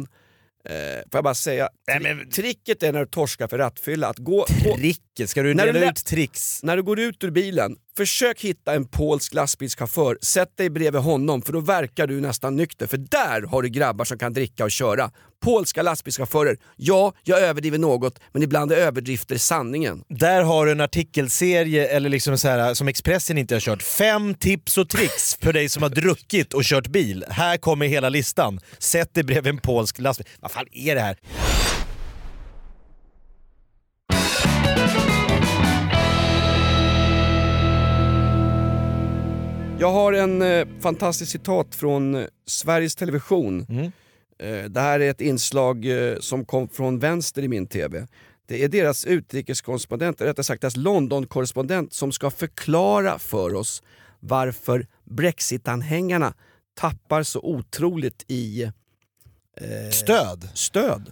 eh, 0.65 0.75
får 1.11 1.17
jag 1.17 1.23
bara 1.23 1.35
säga, 1.35 1.69
Nej, 1.87 1.99
men- 1.99 2.29
tricket 2.29 2.83
är 2.83 2.91
när 2.93 2.99
du 2.99 3.05
torskar 3.05 3.47
för 3.47 3.57
rattfylla 3.57 4.07
att 4.07 4.17
gå, 4.17 4.45
gå 4.65 4.77
Tricket, 5.17 5.29
ska 5.29 5.43
du 5.43 5.53
När 5.53 5.65
du 5.65 5.71
dela 5.71 5.85
lä- 5.85 5.91
ut 5.91 6.05
tricks? 6.05 6.59
när 6.63 6.77
du 6.77 6.83
går 6.83 6.99
ut 6.99 7.23
ur 7.23 7.31
bilen, 7.31 7.75
försök 7.97 8.41
hitta 8.41 8.73
en 8.73 8.85
polsk 8.87 9.33
lastbilschaufför, 9.33 10.17
sätt 10.21 10.57
dig 10.57 10.69
bredvid 10.69 11.01
honom 11.01 11.41
för 11.41 11.53
då 11.53 11.59
verkar 11.59 12.07
du 12.07 12.21
nästan 12.21 12.55
nykter. 12.55 12.87
För 12.87 12.97
där 12.97 13.41
har 13.41 13.61
du 13.61 13.69
grabbar 13.69 14.05
som 14.05 14.17
kan 14.17 14.33
dricka 14.33 14.63
och 14.63 14.71
köra. 14.71 15.11
Polska 15.43 15.81
lastbilschaufförer, 15.81 16.57
ja, 16.75 17.13
jag 17.23 17.39
överdriver 17.41 17.77
något, 17.77 18.19
men 18.31 18.43
ibland 18.43 18.71
är 18.71 18.75
överdrifter 18.75 19.37
sanningen. 19.37 20.03
Där 20.09 20.43
har 20.43 20.65
du 20.65 20.71
en 20.71 20.81
artikelserie, 20.81 21.87
eller 21.87 22.09
liksom 22.09 22.37
så 22.37 22.47
här, 22.47 22.73
som 22.73 22.87
Expressen 22.87 23.37
inte 23.37 23.55
har 23.55 23.59
kört. 23.59 23.81
Fem 23.83 24.35
tips 24.35 24.77
och 24.77 24.89
tricks 24.89 25.37
för 25.41 25.53
dig 25.53 25.69
som 25.69 25.83
har 25.83 25.89
druckit 25.89 26.53
och 26.53 26.63
kört 26.63 26.87
bil. 26.87 27.25
Här 27.29 27.57
kommer 27.57 27.85
hela 27.87 28.09
listan. 28.09 28.59
Sätt 28.79 29.13
dig 29.13 29.23
bredvid 29.23 29.53
en 29.53 29.57
polsk 29.59 29.99
lastbil. 29.99 30.27
Vad 30.39 30.51
fan 30.51 30.65
är 30.71 30.95
det 30.95 31.01
här? 31.01 31.17
Jag 39.83 39.91
har 39.91 40.13
en 40.13 40.41
eh, 40.41 40.67
fantastisk 40.79 41.31
citat 41.31 41.75
från 41.75 42.15
eh, 42.15 42.25
Sveriges 42.45 42.95
Television. 42.95 43.65
Mm. 43.69 43.91
Eh, 44.39 44.69
det 44.69 44.79
här 44.79 44.99
är 44.99 45.09
ett 45.09 45.21
inslag 45.21 45.85
eh, 45.85 46.19
som 46.19 46.45
kom 46.45 46.67
från 46.67 46.99
vänster 46.99 47.41
i 47.41 47.47
min 47.47 47.67
TV. 47.67 48.07
Det 48.47 48.63
är 48.63 48.67
deras 48.67 49.05
utrikeskorrespondent, 49.05 50.21
rättare 50.21 50.43
sagt 50.43 50.61
deras 50.61 50.77
London-korrespondent 50.77 51.93
som 51.93 52.11
ska 52.11 52.31
förklara 52.31 53.19
för 53.19 53.53
oss 53.53 53.83
varför 54.19 54.87
Brexit-anhängarna 55.03 56.33
tappar 56.75 57.23
så 57.23 57.39
otroligt 57.39 58.25
i 58.27 58.63
eh, 58.63 58.71
Stöd. 59.91 60.49
stöd. 60.53 61.11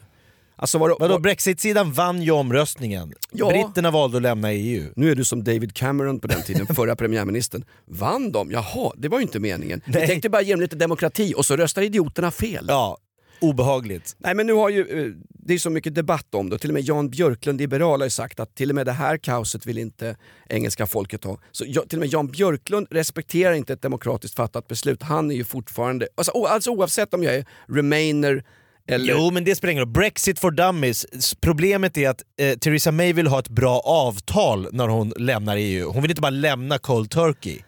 Alltså 0.61 0.77
var, 0.77 0.89
Vadå, 0.99 1.13
var, 1.13 1.19
Brexit-sidan 1.19 1.91
vann 1.91 2.21
ju 2.21 2.31
omröstningen. 2.31 3.13
Ja. 3.31 3.49
Britterna 3.49 3.91
valde 3.91 4.17
att 4.17 4.23
lämna 4.23 4.51
EU. 4.53 4.93
nu 4.95 5.11
är 5.11 5.15
du 5.15 5.23
som 5.23 5.43
David 5.43 5.73
Cameron 5.75 6.19
på 6.19 6.27
den 6.27 6.41
tiden, 6.41 6.67
förra 6.67 6.95
premiärministern. 7.01 7.65
Vann 7.85 8.31
de? 8.31 8.51
Jaha, 8.51 8.91
det 8.97 9.07
var 9.07 9.17
ju 9.17 9.21
inte 9.21 9.39
meningen. 9.39 9.81
Vi 9.85 9.91
Nej. 9.93 10.07
tänkte 10.07 10.29
bara 10.29 10.41
ge 10.41 10.53
dem 10.53 10.61
lite 10.61 10.75
demokrati 10.75 11.33
och 11.37 11.45
så 11.45 11.55
röstar 11.55 11.81
idioterna 11.81 12.31
fel. 12.31 12.65
Ja, 12.67 12.97
obehagligt. 13.41 14.15
Nej 14.17 14.35
men 14.35 14.47
nu 14.47 14.53
har 14.53 14.69
ju, 14.69 15.05
eh, 15.05 15.13
det 15.29 15.53
är 15.53 15.57
så 15.57 15.69
mycket 15.69 15.95
debatt 15.95 16.35
om 16.35 16.49
det 16.49 16.57
till 16.57 16.69
och 16.69 16.73
med 16.73 16.83
Jan 16.83 17.09
Björklund, 17.09 17.61
liberal, 17.61 17.99
har 18.01 18.05
ju 18.05 18.09
sagt 18.09 18.39
att 18.39 18.55
till 18.55 18.69
och 18.69 18.75
med 18.75 18.85
det 18.85 18.91
här 18.91 19.17
kaoset 19.17 19.65
vill 19.65 19.77
inte 19.77 20.15
engelska 20.49 20.87
folket 20.87 21.23
ha. 21.23 21.37
Så 21.51 21.65
till 21.65 21.97
och 21.97 21.99
med 21.99 22.09
Jan 22.13 22.27
Björklund 22.27 22.87
respekterar 22.91 23.53
inte 23.53 23.73
ett 23.73 23.81
demokratiskt 23.81 24.35
fattat 24.35 24.67
beslut. 24.67 25.03
Han 25.03 25.31
är 25.31 25.35
ju 25.35 25.43
fortfarande, 25.43 26.07
alltså, 26.15 26.31
alltså 26.31 26.71
oavsett 26.71 27.13
om 27.13 27.23
jag 27.23 27.35
är 27.35 27.45
remainer 27.67 28.43
eller... 28.87 29.13
Jo, 29.13 29.31
men 29.31 29.43
det 29.43 29.55
spelar 29.55 29.71
ingen 29.71 29.83
roll. 29.83 29.93
Brexit 29.93 30.39
for 30.39 30.51
dummies. 30.51 31.05
Problemet 31.41 31.97
är 31.97 32.09
att 32.09 32.21
eh, 32.39 32.57
Theresa 32.57 32.91
May 32.91 33.13
vill 33.13 33.27
ha 33.27 33.39
ett 33.39 33.49
bra 33.49 33.79
avtal 33.79 34.67
när 34.71 34.87
hon 34.87 35.13
lämnar 35.17 35.57
EU. 35.57 35.91
Hon 35.91 36.01
vill 36.01 36.11
inte 36.11 36.21
bara 36.21 36.29
lämna 36.29 36.77
cold 36.77 37.11
turkey. 37.11 37.59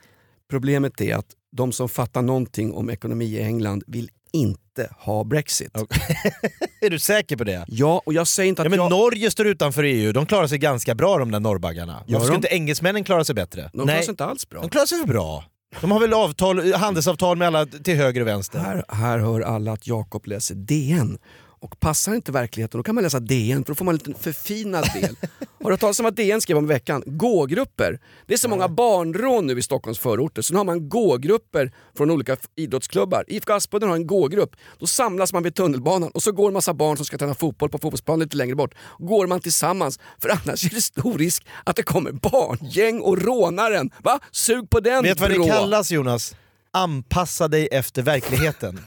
Problemet 0.50 1.02
är 1.02 1.16
att 1.16 1.26
de 1.52 1.72
som 1.72 1.90
fattar 1.90 2.22
någonting 2.22 2.74
om 2.74 2.90
ekonomi 2.90 3.26
i 3.26 3.42
England 3.42 3.84
vill 3.88 4.10
inte 4.34 4.90
ha 5.00 5.24
Brexit. 5.24 5.78
är 6.82 6.90
du 6.90 7.00
säker 7.00 7.36
på 7.38 7.44
det? 7.44 7.66
Ja, 7.68 8.02
och 8.06 8.14
jag 8.14 8.28
säger 8.28 8.50
inte 8.50 8.62
att 8.62 8.66
Ja, 8.66 8.70
men 8.70 8.80
jag... 8.80 8.90
Norge 8.90 9.32
står 9.32 9.48
utanför 9.48 9.84
EU, 9.84 10.12
de 10.12 10.26
klarar 10.26 10.48
sig 10.48 10.58
ganska 10.58 10.96
bra 10.96 11.18
de 11.18 11.32
där 11.32 11.40
norrbaggarna. 11.40 12.04
Varför 12.08 12.26
ska 12.26 12.36
inte 12.36 12.48
engelsmännen 12.48 13.04
klara 13.04 13.26
sig 13.26 13.36
bättre? 13.36 13.70
De 13.74 13.88
klarar 13.88 14.02
sig 14.02 14.10
inte 14.10 14.26
alls 14.26 14.50
bra. 14.50 14.62
de 14.62 14.70
klarar 14.70 14.86
sig 14.86 15.00
för 15.00 15.08
bra. 15.08 15.46
De 15.82 15.92
har 15.92 16.00
väl 16.00 16.14
avtal, 16.14 16.74
handelsavtal 16.74 17.38
med 17.38 17.48
alla 17.48 17.66
till 17.66 17.96
höger 17.96 18.22
och 18.22 18.28
vänster? 18.28 18.60
Här, 18.60 18.84
här 18.88 19.20
hör 19.20 19.42
alla 19.42 19.72
att 19.72 19.88
Jakob 19.88 20.28
läser 20.28 20.56
DN. 20.56 21.18
Och 21.64 21.80
passar 21.80 22.16
inte 22.16 22.32
verkligheten 22.32 22.80
då 22.80 22.84
kan 22.84 22.96
man 22.96 23.04
läsa 23.04 23.20
DN 23.20 23.64
för 23.64 23.72
då 23.72 23.76
får 23.76 23.86
man 23.86 23.94
en 23.94 23.98
liten 23.98 24.14
förfinad 24.14 24.90
del. 24.94 25.16
Har 25.40 25.70
du 25.70 25.74
hört 25.74 25.80
talas 25.80 26.00
om 26.00 26.04
vad 26.04 26.16
DN 26.16 26.42
skrev 26.42 26.58
om 26.58 26.68
veckan? 26.68 27.04
Gågrupper. 27.06 28.00
Det 28.28 28.34
är 28.34 28.38
så 28.38 28.50
många 28.50 28.68
barnrån 28.68 29.48
nu 29.48 29.60
i 29.60 29.62
Stockholms 29.62 30.00
förorter 30.00 30.42
så 30.42 30.54
nu 30.54 30.58
har 30.58 30.66
man 30.66 30.90
gågrupper 30.90 31.72
från 31.98 32.12
olika 32.12 32.38
idrottsklubbar. 32.56 33.26
IFK 33.28 33.54
Aspudden 33.54 33.90
har 33.90 33.96
en 33.96 34.08
gågrupp. 34.08 34.56
Då 34.80 34.88
samlas 34.88 35.34
man 35.34 35.44
vid 35.44 35.56
tunnelbanan 35.56 36.10
och 36.10 36.24
så 36.24 36.32
går 36.32 36.48
en 36.48 36.54
massa 36.54 36.74
barn 36.74 36.98
som 36.98 37.06
ska 37.06 37.18
träna 37.18 37.36
fotboll 37.36 37.70
på 37.70 37.78
fotbollsplanen 37.78 38.20
lite 38.20 38.38
längre 38.38 38.56
bort. 38.56 38.76
Går 38.98 39.28
man 39.28 39.40
tillsammans 39.40 40.00
för 40.22 40.30
annars 40.30 40.66
är 40.66 40.70
det 40.70 40.82
stor 40.82 41.18
risk 41.18 41.48
att 41.64 41.76
det 41.76 41.84
kommer 41.84 42.12
barngäng 42.12 43.02
och 43.02 43.22
rånaren. 43.22 43.92
Va? 44.04 44.20
Sug 44.32 44.70
på 44.70 44.80
den 44.80 45.04
Vet 45.04 45.18
du 45.18 45.22
vad 45.22 45.32
det 45.32 45.50
kallas 45.50 45.92
Jonas? 45.92 46.36
Anpassa 46.78 47.48
dig 47.48 47.68
efter 47.72 48.02
verkligheten. 48.02 48.80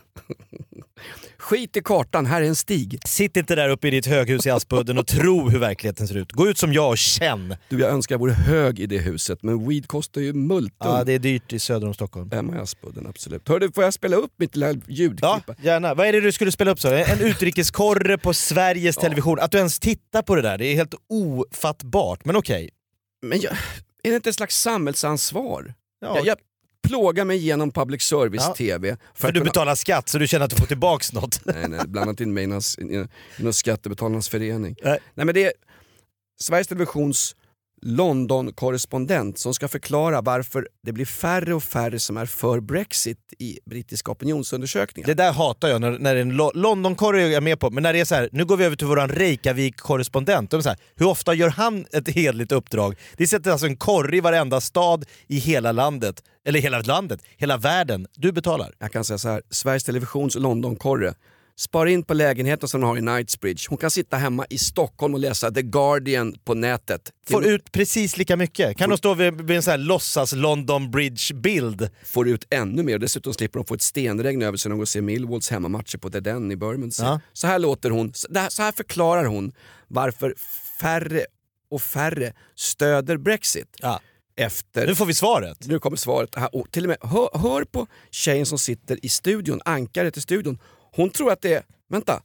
Skit 1.38 1.76
i 1.76 1.82
kartan, 1.82 2.26
här 2.26 2.42
är 2.42 2.46
en 2.46 2.56
stig. 2.56 3.00
Sitt 3.06 3.36
inte 3.36 3.54
där 3.54 3.68
uppe 3.68 3.88
i 3.88 3.90
ditt 3.90 4.06
höghus 4.06 4.46
i 4.46 4.50
Aspudden 4.50 4.98
och 4.98 5.06
tro 5.06 5.48
hur 5.48 5.58
verkligheten 5.58 6.08
ser 6.08 6.16
ut. 6.16 6.32
Gå 6.32 6.48
ut 6.48 6.58
som 6.58 6.72
jag 6.72 6.90
och 6.90 6.98
känn. 6.98 7.56
Du, 7.68 7.80
jag 7.80 7.90
önskar 7.90 8.14
jag 8.14 8.18
vore 8.20 8.32
hög 8.32 8.80
i 8.80 8.86
det 8.86 8.98
huset 8.98 9.42
men 9.42 9.68
weed 9.68 9.88
kostar 9.88 10.20
ju 10.20 10.32
multum. 10.32 10.76
Ja, 10.78 11.04
det 11.04 11.12
är 11.12 11.18
dyrt 11.18 11.52
i 11.52 11.58
söder 11.58 11.86
om 11.86 11.94
Stockholm. 11.94 12.30
Hemma 12.30 12.56
i 12.56 12.58
Aspudden, 12.58 13.06
absolut. 13.06 13.48
Hörru, 13.48 13.72
får 13.72 13.84
jag 13.84 13.94
spela 13.94 14.16
upp 14.16 14.32
mitt 14.36 14.56
lilla 14.56 14.72
ljudklipp? 14.86 15.20
Ja, 15.22 15.40
gärna. 15.62 15.94
Vad 15.94 16.06
är 16.06 16.12
det 16.12 16.20
du 16.20 16.32
skulle 16.32 16.52
spela 16.52 16.70
upp 16.70 16.80
så? 16.80 16.88
En 16.92 17.20
utrikeskorre 17.20 18.18
på 18.18 18.34
Sveriges 18.34 18.96
Television. 18.96 19.38
Att 19.40 19.50
du 19.50 19.58
ens 19.58 19.78
tittar 19.80 20.22
på 20.22 20.34
det 20.34 20.42
där, 20.42 20.58
det 20.58 20.66
är 20.66 20.74
helt 20.74 20.94
ofattbart. 21.08 22.24
Men 22.24 22.36
okej. 22.36 22.70
Men 23.22 23.40
jag, 23.40 23.52
är 24.02 24.10
det 24.10 24.16
inte 24.16 24.28
ett 24.28 24.36
slags 24.36 24.60
samhällsansvar? 24.60 25.74
Ja, 26.00 26.16
Jag, 26.16 26.26
jag 26.26 26.36
plågar 26.88 27.24
mig 27.24 27.36
igenom 27.36 27.70
public 27.70 28.12
Ja. 28.12 28.18
service-tv. 28.18 28.96
för 29.14 29.28
att 29.28 29.34
du 29.34 29.40
kunna- 29.40 29.50
betalar 29.50 29.74
skatt 29.74 30.08
så 30.08 30.18
du 30.18 30.26
känner 30.28 30.44
att 30.44 30.50
du 30.50 30.56
får 30.56 30.66
tillbaks 30.66 31.12
något. 31.12 31.40
Nej, 31.44 31.68
nej, 31.68 31.80
blandat 31.86 32.20
in 32.20 32.34
mig 32.34 32.44
i 32.44 32.46
någon- 32.46 32.60
i 32.78 33.06
någon 33.38 33.52
skattebetalarnas 33.52 34.28
förening. 34.28 34.76
Nej. 34.82 34.98
Nej, 35.14 35.26
men 35.26 35.34
det 35.34 35.44
är 35.44 35.52
Sveriges 36.40 36.68
Televisions 36.68 37.36
London-korrespondent 37.86 39.38
som 39.38 39.54
ska 39.54 39.68
förklara 39.68 40.20
varför 40.20 40.68
det 40.86 40.92
blir 40.92 41.04
färre 41.04 41.54
och 41.54 41.62
färre 41.62 41.98
som 41.98 42.16
är 42.16 42.26
för 42.26 42.60
Brexit 42.60 43.18
i 43.38 43.58
brittiska 43.66 44.10
opinionsundersökningar. 44.12 45.06
Det 45.06 45.14
där 45.14 45.32
hatar 45.32 45.68
jag, 45.68 45.80
när, 45.80 45.90
när 45.98 46.14
det 46.14 46.20
är 46.20 46.22
en 46.22 46.36
Lo- 46.36 46.52
London-korre 46.54 47.22
är 47.22 47.28
jag 47.28 47.42
med 47.42 47.60
på, 47.60 47.70
men 47.70 47.82
när 47.82 47.92
det 47.92 48.00
är 48.00 48.04
så 48.04 48.14
här, 48.14 48.28
nu 48.32 48.44
går 48.44 48.56
vi 48.56 48.64
över 48.64 48.76
till 48.76 48.86
våran 48.86 49.08
Reykjavik-korrespondent. 49.08 50.52
Hur 50.96 51.06
ofta 51.06 51.34
gör 51.34 51.48
han 51.48 51.86
ett 51.92 52.08
hedligt 52.08 52.52
uppdrag? 52.52 52.94
Det 53.16 53.26
sätter 53.26 53.50
alltså 53.50 53.66
en 53.66 53.76
korre 53.76 54.16
i 54.16 54.20
varenda 54.20 54.60
stad 54.60 55.04
i 55.26 55.38
hela 55.38 55.72
landet. 55.72 56.22
Eller 56.44 56.60
hela 56.60 56.80
landet, 56.80 57.20
hela 57.36 57.56
världen. 57.56 58.06
Du 58.14 58.32
betalar. 58.32 58.72
Jag 58.78 58.92
kan 58.92 59.04
säga 59.04 59.18
så 59.18 59.28
här, 59.28 59.42
Sveriges 59.50 59.84
Televisions 59.84 60.34
London-korre. 60.36 61.14
Spara 61.58 61.90
in 61.90 62.02
på 62.02 62.14
lägenheten 62.14 62.68
som 62.68 62.80
de 62.80 62.86
har 62.86 62.96
i 62.96 63.00
Knightsbridge. 63.00 63.66
Hon 63.68 63.78
kan 63.78 63.90
sitta 63.90 64.16
hemma 64.16 64.46
i 64.50 64.58
Stockholm 64.58 65.14
och 65.14 65.20
läsa 65.20 65.50
The 65.50 65.62
Guardian 65.62 66.34
på 66.44 66.54
nätet. 66.54 67.12
Får 67.30 67.46
ut 67.46 67.72
precis 67.72 68.16
lika 68.16 68.36
mycket. 68.36 68.76
Kan 68.78 68.90
de 68.90 68.98
stå 68.98 69.14
vid, 69.14 69.34
vid 69.40 69.56
en 69.56 69.62
sån 69.62 69.70
här 69.70 69.78
låtsas 69.78 70.32
London 70.32 70.90
Bridge-bild? 70.90 71.90
får 72.04 72.28
ut 72.28 72.44
ännu 72.50 72.82
mer. 72.82 72.98
Dessutom 72.98 73.34
slipper 73.34 73.58
de 73.58 73.64
få 73.66 73.74
ett 73.74 73.82
stenregn 73.82 74.42
över 74.42 74.56
sig 74.58 74.68
när 74.68 74.72
de 74.74 74.78
går 74.78 74.82
och 74.84 74.88
ser 74.88 75.00
Millwalls 75.00 75.50
hemmamatcher 75.50 75.98
på 75.98 76.10
The 76.10 76.20
Den 76.20 76.52
i 76.52 76.56
Bermondsey. 76.56 77.06
Ja. 77.06 77.20
Så 77.32 77.46
här 77.46 77.58
låter 77.58 77.90
hon, 77.90 78.12
så 78.14 78.28
här- 78.62 78.72
förklarar 78.72 79.24
hon 79.24 79.52
varför 79.88 80.34
färre 80.80 81.24
och 81.70 81.82
färre 81.82 82.32
stöder 82.54 83.16
Brexit. 83.16 83.76
Ja. 83.82 84.00
Efter 84.38 84.86
Nu 84.86 84.94
får 84.94 85.06
vi 85.06 85.14
svaret. 85.14 85.66
nu 85.66 85.78
kommer 85.78 85.96
svaret. 85.96 86.30
Och 86.52 86.70
till 86.70 86.84
och 86.84 86.88
med, 86.88 86.98
hör, 87.10 87.38
hör 87.38 87.64
på 87.64 87.86
tjejen 88.10 88.46
som 88.46 88.58
sitter 88.58 89.04
i 89.04 89.08
studion, 89.08 89.60
ankaret 89.64 90.16
i 90.16 90.20
studion. 90.20 90.58
Hon 90.96 91.10
tror 91.10 91.32
att 91.32 91.40
det 91.42 91.54
är, 91.54 91.62
vänta, 91.88 92.22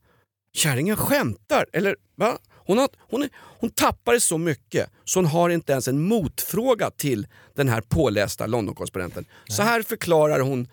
kärringen 0.54 0.98
skämtar. 0.98 1.66
Eller 1.74 1.96
va? 2.16 2.38
Hon, 2.66 2.78
har, 2.78 2.90
hon, 3.10 3.24
är, 3.24 3.30
hon 3.60 3.70
tappar 3.70 4.14
det 4.14 4.22
så 4.22 4.38
mycket 4.38 4.90
så 5.04 5.20
hon 5.20 5.26
har 5.26 5.50
inte 5.50 5.72
ens 5.72 5.88
en 5.88 6.02
motfråga 6.02 6.92
till 6.92 7.28
den 7.56 7.70
här 7.70 7.82
pålästa 7.82 8.46
Londonkorrespondenten. 8.48 9.26
Så 9.48 9.64
här 9.64 9.84
förklarar 9.84 10.40
hon 10.40 10.68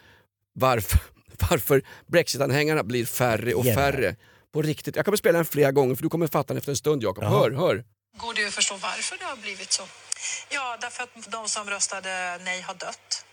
varför, 0.52 1.00
varför 1.50 1.82
Brexit-anhängarna 2.06 2.82
blir 2.82 3.04
färre 3.06 3.54
och 3.54 3.64
färre. 3.64 4.16
På 4.52 4.62
riktigt. 4.62 4.96
Jag 4.96 5.04
kommer 5.04 5.18
spela 5.18 5.38
den 5.38 5.44
flera 5.44 5.72
gånger 5.72 5.94
för 5.94 6.02
du 6.02 6.08
kommer 6.08 6.26
fatta 6.26 6.46
den 6.48 6.56
efter 6.56 6.72
en 6.72 6.76
stund 6.76 7.02
Jakob. 7.02 7.24
Hör, 7.24 7.50
hör. 7.50 7.84
Går 8.16 8.34
det 8.34 8.46
att 8.46 8.54
förstå 8.54 8.74
varför 8.74 9.18
det 9.18 9.24
har 9.24 9.36
blivit 9.36 9.72
så? 9.72 9.82
Ja, 10.50 10.78
därför 10.80 11.02
att 11.02 11.32
de 11.32 11.48
som 11.48 11.70
röstade 11.70 12.38
nej 12.44 12.60
har 12.60 12.74
dött. 12.74 13.24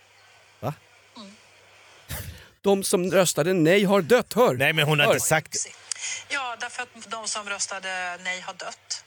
Va? 0.60 0.74
De 2.66 2.84
som 2.84 3.12
röstade 3.12 3.54
nej 3.54 3.84
har 3.84 4.02
dött, 4.02 4.34
hör. 4.34 4.54
Nej 4.54 4.74
men 4.74 4.86
hon 4.86 5.00
har 5.00 5.06
Hör. 5.06 5.14
inte 5.14 5.26
sagt... 5.26 5.56
Ja, 6.30 6.56
därför 6.60 6.84
att 6.84 7.12
de 7.12 7.28
som 7.28 7.50
röstade 7.50 8.18
nej 8.24 8.40
har 8.42 8.54
dött. 8.54 9.04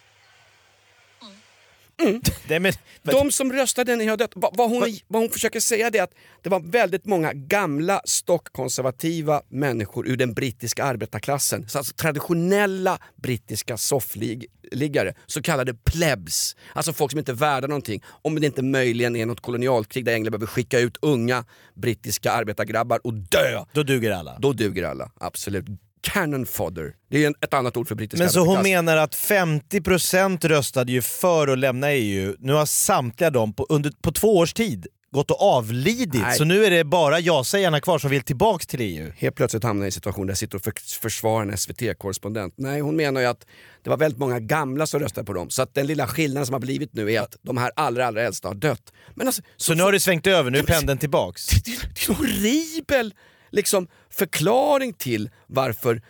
Nej, 2.48 2.60
men, 2.60 2.72
De 3.02 3.32
som 3.32 3.52
röstade 3.52 3.96
nej 3.96 4.06
har 4.06 4.16
dött. 4.16 4.32
Vad, 4.34 4.56
vad, 4.56 4.70
hon, 4.70 4.96
vad 5.08 5.22
hon 5.22 5.30
försöker 5.30 5.60
säga 5.60 5.86
är 5.86 6.02
att 6.02 6.14
det 6.42 6.48
var 6.48 6.60
väldigt 6.60 7.04
många 7.04 7.32
gamla 7.32 8.00
stockkonservativa 8.04 9.42
människor 9.48 10.08
ur 10.08 10.16
den 10.16 10.34
brittiska 10.34 10.84
arbetarklassen. 10.84 11.68
Så 11.68 11.78
alltså 11.78 11.94
traditionella 11.94 12.98
brittiska 13.16 13.76
soffliggare, 13.76 15.14
så 15.26 15.42
kallade 15.42 15.74
plebs. 15.74 16.56
Alltså 16.72 16.92
folk 16.92 17.10
som 17.10 17.18
inte 17.18 17.32
är 17.32 17.36
värda 17.36 17.66
någonting. 17.66 18.04
Om 18.22 18.40
det 18.40 18.46
inte 18.46 18.62
möjligen 18.62 19.16
är 19.16 19.26
något 19.26 19.40
kolonialkrig 19.40 20.04
där 20.04 20.14
England 20.14 20.30
behöver 20.32 20.46
skicka 20.46 20.80
ut 20.80 20.96
unga 21.02 21.44
brittiska 21.74 22.32
arbetargrabbar 22.32 23.00
och 23.04 23.14
dö. 23.14 23.64
Då 23.72 23.82
duger 23.82 24.10
alla. 24.10 24.38
Då 24.38 24.52
duger 24.52 24.84
alla, 24.84 25.10
absolut. 25.20 25.64
Cannon 26.00 26.46
fodder, 26.46 26.94
det 27.10 27.24
är 27.24 27.34
ett 27.40 27.54
annat 27.54 27.76
ord 27.76 27.88
för 27.88 27.94
brittiska 27.94 28.22
Men 28.22 28.32
så 28.32 28.40
hon 28.40 28.62
menar 28.62 28.96
att 28.96 29.14
50% 29.14 30.48
röstade 30.48 30.92
ju 30.92 31.02
för 31.02 31.48
att 31.48 31.58
lämna 31.58 31.92
EU. 31.92 32.34
Nu 32.38 32.52
har 32.52 32.66
samtliga 32.66 33.30
dem 33.30 33.52
på, 33.52 33.66
under, 33.68 33.92
på 34.02 34.12
två 34.12 34.36
års 34.36 34.52
tid 34.52 34.86
gått 35.10 35.30
och 35.30 35.42
avlidit. 35.42 36.22
Nej. 36.22 36.36
Så 36.36 36.44
nu 36.44 36.64
är 36.64 36.70
det 36.70 36.84
bara 36.84 37.20
ja-sägarna 37.20 37.80
kvar 37.80 37.98
som 37.98 38.10
vill 38.10 38.22
tillbaks 38.22 38.66
till 38.66 38.80
EU. 38.80 39.12
helt 39.16 39.34
plötsligt 39.36 39.64
hamnar 39.64 39.84
i 39.84 39.88
en 39.88 39.92
situation 39.92 40.26
där 40.26 40.30
jag 40.30 40.38
sitter 40.38 40.56
och 40.56 40.64
för, 40.64 40.72
försvarar 41.00 41.42
en 41.42 41.56
SVT-korrespondent. 41.56 42.54
Nej, 42.56 42.80
hon 42.80 42.96
menar 42.96 43.20
ju 43.20 43.26
att 43.26 43.46
det 43.82 43.90
var 43.90 43.96
väldigt 43.96 44.18
många 44.18 44.40
gamla 44.40 44.86
som 44.86 45.00
röstade 45.00 45.24
på 45.24 45.32
dem. 45.32 45.50
Så 45.50 45.62
att 45.62 45.74
den 45.74 45.86
lilla 45.86 46.06
skillnaden 46.06 46.46
som 46.46 46.52
har 46.52 46.60
blivit 46.60 46.94
nu 46.94 47.12
är 47.12 47.20
att 47.20 47.36
de 47.42 47.56
här 47.56 47.72
allra, 47.76 48.06
allra 48.06 48.22
äldsta 48.22 48.48
har 48.48 48.54
dött. 48.54 48.92
Men 49.14 49.26
alltså, 49.26 49.42
Så 49.56 49.74
nu 49.74 49.82
har 49.82 49.92
det 49.92 50.00
svängt 50.00 50.26
över, 50.26 50.50
nu 50.50 50.58
är 50.58 50.62
pendeln 50.62 50.98
tillbaks. 50.98 51.46
det, 51.46 51.64
det 51.64 51.70
är 51.70 52.10
en 52.10 52.16
horribel 52.16 53.14
liksom, 53.50 53.88
förklaring 54.10 54.92
till 54.92 55.30
varför 55.46 56.02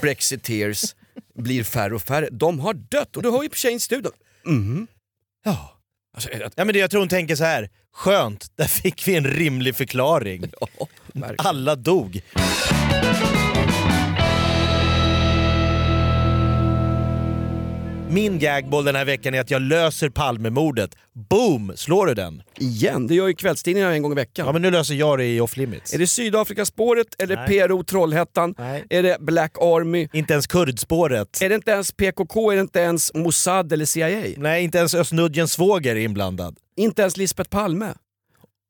brexiteers 0.00 0.82
blir 1.34 1.64
färre 1.64 1.94
och 1.94 2.02
färre. 2.02 2.28
De 2.32 2.60
har 2.60 2.74
dött 2.74 3.16
och 3.16 3.22
du 3.22 3.30
hör 3.30 3.42
ju 3.42 3.48
på 3.48 3.54
tjejen 3.56 3.76
i 3.76 3.80
studion. 3.80 4.12
Mhm. 4.46 4.86
Ja. 5.44 5.74
Alltså, 6.14 6.30
det- 6.30 6.50
Ja, 6.56 6.64
men 6.64 6.72
det, 6.72 6.78
jag 6.78 6.90
tror 6.90 7.00
hon 7.00 7.08
tänker 7.08 7.36
så 7.36 7.44
här. 7.44 7.70
skönt, 7.92 8.46
där 8.56 8.66
fick 8.68 9.08
vi 9.08 9.16
en 9.16 9.26
rimlig 9.26 9.76
förklaring. 9.76 10.44
ja. 10.60 10.88
Alla 11.38 11.76
dog. 11.76 12.22
Min 18.10 18.38
gagboll 18.38 18.84
den 18.84 18.94
här 18.94 19.04
veckan 19.04 19.34
är 19.34 19.40
att 19.40 19.50
jag 19.50 19.62
löser 19.62 20.08
Palmemordet. 20.08 20.90
Boom! 21.30 21.72
Slår 21.76 22.06
du 22.06 22.14
den? 22.14 22.42
Igen, 22.58 23.06
det 23.06 23.14
gör 23.14 23.28
ju 23.28 23.34
kvällstidningarna 23.34 23.92
en 23.94 24.02
gång 24.02 24.12
i 24.12 24.14
veckan. 24.14 24.46
Ja 24.46 24.52
men 24.52 24.62
nu 24.62 24.70
löser 24.70 24.94
jag 24.94 25.18
det 25.18 25.26
i 25.26 25.40
off 25.40 25.56
limits. 25.56 25.94
Är 25.94 25.98
det 25.98 26.06
Sydafrikaspåret, 26.06 27.06
eller 27.22 27.36
Nej. 27.36 27.46
PRO 27.68 27.82
Trollhättan, 27.84 28.54
Nej. 28.58 28.84
är 28.90 29.02
det 29.02 29.16
Black 29.20 29.52
Army, 29.60 30.08
Inte 30.12 30.32
ens 30.32 30.46
kurdspåret. 30.46 31.42
är 31.42 31.48
det 31.48 31.54
inte 31.54 31.70
ens 31.70 31.92
PKK, 31.92 32.50
är 32.50 32.54
det 32.56 32.60
inte 32.60 32.78
ens 32.80 33.14
Mossad 33.14 33.72
eller 33.72 33.84
CIA? 33.84 34.34
Nej, 34.36 34.64
inte 34.64 34.78
ens 34.78 34.94
Östnudgens 34.94 35.52
svåger 35.52 35.96
är 35.96 36.00
inblandad. 36.00 36.56
Inte 36.76 37.02
ens 37.02 37.16
Lisbeth 37.16 37.50
Palme. 37.50 37.94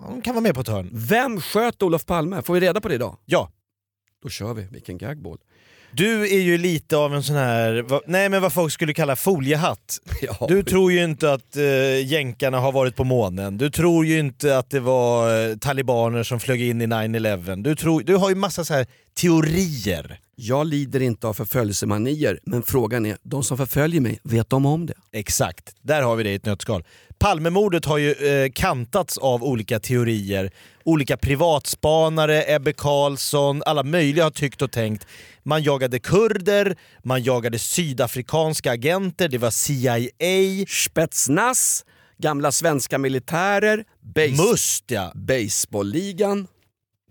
De 0.07 0.23
kan 0.23 0.35
vara 0.35 0.43
med 0.43 0.55
på 0.55 0.61
ett 0.61 0.69
hörn. 0.69 0.91
Vem 0.93 1.41
sköt 1.41 1.83
Olof 1.83 2.07
Palme? 2.07 2.43
Får 2.43 2.55
vi 2.55 2.61
reda 2.61 2.81
på 2.81 2.89
det 2.89 2.95
idag? 2.95 3.17
Ja. 3.25 3.51
Då 4.23 4.29
kör 4.29 4.55
vi, 4.55 4.63
vilken 4.71 4.99
gagball. 4.99 5.39
Du 5.99 6.23
är 6.23 6.41
ju 6.41 6.59
lite 6.59 6.97
av 6.97 7.15
en 7.15 7.23
sån 7.23 7.37
här, 7.37 7.83
vad, 7.83 8.01
nej 8.07 8.29
men 8.29 8.43
vad 8.43 8.53
folk 8.53 8.73
skulle 8.73 8.95
kalla 8.95 9.17
foliehatt. 9.17 9.99
Ja. 10.23 10.47
Du 10.49 10.63
tror 10.63 10.93
ju 10.93 11.05
inte 11.05 11.33
att 11.33 11.57
uh, 11.57 12.01
jänkarna 12.01 12.61
har 12.61 12.73
varit 12.73 12.97
på 12.97 13.05
månen. 13.05 13.59
Du 13.59 13.71
tror 13.71 14.07
ju 14.07 14.19
inte 14.19 14.59
att 14.59 14.71
det 14.71 14.81
var 14.81 15.49
eh, 15.51 15.57
talibaner 15.57 16.23
som 16.23 16.41
flög 16.41 16.63
in 16.63 16.83
i 16.83 16.87
9-11. 16.87 17.63
Du, 17.63 17.75
tror, 17.75 18.03
du 18.03 18.17
har 18.17 18.29
ju 18.29 18.35
massa 18.35 18.65
så 18.65 18.75
här 18.75 18.87
teorier. 19.21 20.21
Jag 20.37 20.67
lider 20.67 21.01
inte 21.01 21.27
av 21.27 21.35
förföljelsemanier, 21.35 22.41
men 22.43 22.63
frågan 22.63 23.07
är, 23.07 23.17
de 23.23 23.45
som 23.45 23.57
förföljer 23.57 24.01
mig, 24.01 24.21
vet 24.23 24.51
de 24.51 24.67
om 24.67 24.87
det? 24.87 24.95
Exakt, 25.13 25.75
där 25.83 26.03
har 26.03 26.17
vi 26.17 26.23
det 26.23 26.31
i 26.31 26.35
ett 26.35 26.47
nötskal. 26.47 26.85
Palmemordet 27.19 27.85
har 27.85 27.99
ju 27.99 28.13
eh, 28.13 28.51
kantats 28.55 29.19
av 29.19 29.45
olika 29.45 29.81
teorier. 29.81 30.51
Olika 30.85 31.17
privatspanare, 31.17 32.45
Ebbe 32.55 32.73
Carlsson, 32.73 33.63
alla 33.67 33.83
möjliga 33.83 34.25
har 34.25 34.31
tyckt 34.31 34.63
och 34.63 34.73
tänkt. 34.73 35.07
Man 35.43 35.63
jagade 35.63 35.99
kurder, 35.99 36.77
man 37.05 37.23
jagade 37.23 37.59
sydafrikanska 37.59 38.73
agenter, 38.73 39.29
det 39.29 39.39
var 39.39 39.51
CIA, 39.51 40.67
Spetsnaz, 40.69 41.85
gamla 42.19 42.53
svenska 42.53 42.99
militärer, 42.99 43.85
base- 44.15 44.51
Must 44.51 44.85
ja. 44.91 45.13
baseballligan. 45.15 46.47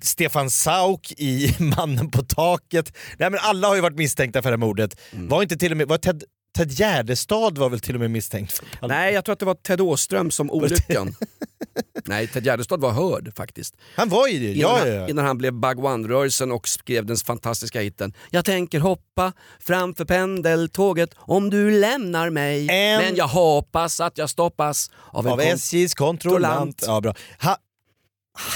Stefan 0.02 0.50
Sauk 0.50 1.12
i 1.18 1.56
Mannen 1.78 2.12
på 2.12 2.22
taket. 2.24 2.94
Nej, 3.18 3.30
men 3.30 3.40
alla 3.44 3.68
har 3.68 3.76
ju 3.76 3.82
varit 3.82 3.98
misstänkta 3.98 4.42
för 4.42 4.50
det 4.50 4.54
här 4.54 4.58
mordet. 4.58 5.00
Mm. 5.12 5.28
Var 5.28 5.42
inte 5.44 5.58
till 5.58 5.72
och 5.72 5.78
med... 5.78 5.88
Var 5.88 5.98
Ted, 5.98 6.24
Ted 6.58 6.72
Gärdestad 6.72 7.58
var 7.58 7.70
väl 7.70 7.80
till 7.80 7.96
och 7.96 8.02
med 8.02 8.12
misstänkt? 8.12 8.62
Nej, 8.82 9.14
jag 9.14 9.26
tror 9.26 9.34
att 9.34 9.40
det 9.40 9.46
var 9.46 9.56
Ted 9.56 9.82
Åström 9.82 10.32
som 10.32 10.52
olyckan. 10.52 11.16
Nej, 12.06 12.28
Ted 12.28 12.46
Gärdestad 12.46 12.82
var 12.82 12.92
hörd 12.92 13.32
faktiskt. 13.38 13.76
Han 13.96 14.10
var 14.10 14.28
ju 14.28 14.40
det. 14.40 14.46
Innan, 14.54 14.60
Ja, 14.72 14.78
han, 14.80 14.88
ja, 14.88 14.94
ja. 14.94 15.08
innan 15.10 15.26
han 15.26 15.38
blev 15.38 15.54
Bug 15.54 15.80
One-rörelsen 15.80 16.52
och 16.52 16.68
skrev 16.68 17.06
den 17.06 17.18
fantastiska 17.18 17.82
hiten 17.82 18.14
Jag 18.30 18.46
tänker 18.46 18.80
hoppa 18.80 19.34
framför 19.60 20.06
pendeltåget 20.06 21.10
om 21.18 21.50
du 21.50 21.80
lämnar 21.80 22.30
mig 22.30 22.68
En- 22.70 23.02
Men 23.02 23.16
jag 23.16 23.28
hoppas 23.28 24.00
att 24.00 24.18
jag 24.18 24.30
stoppas 24.30 24.92
av 25.12 25.26
en 25.28 25.32
Av 25.34 25.40
SJs 25.42 25.94
kontrollant. 25.96 26.84
Ja, 26.88 27.02
bra. 27.02 27.14
Ha, 27.42 27.58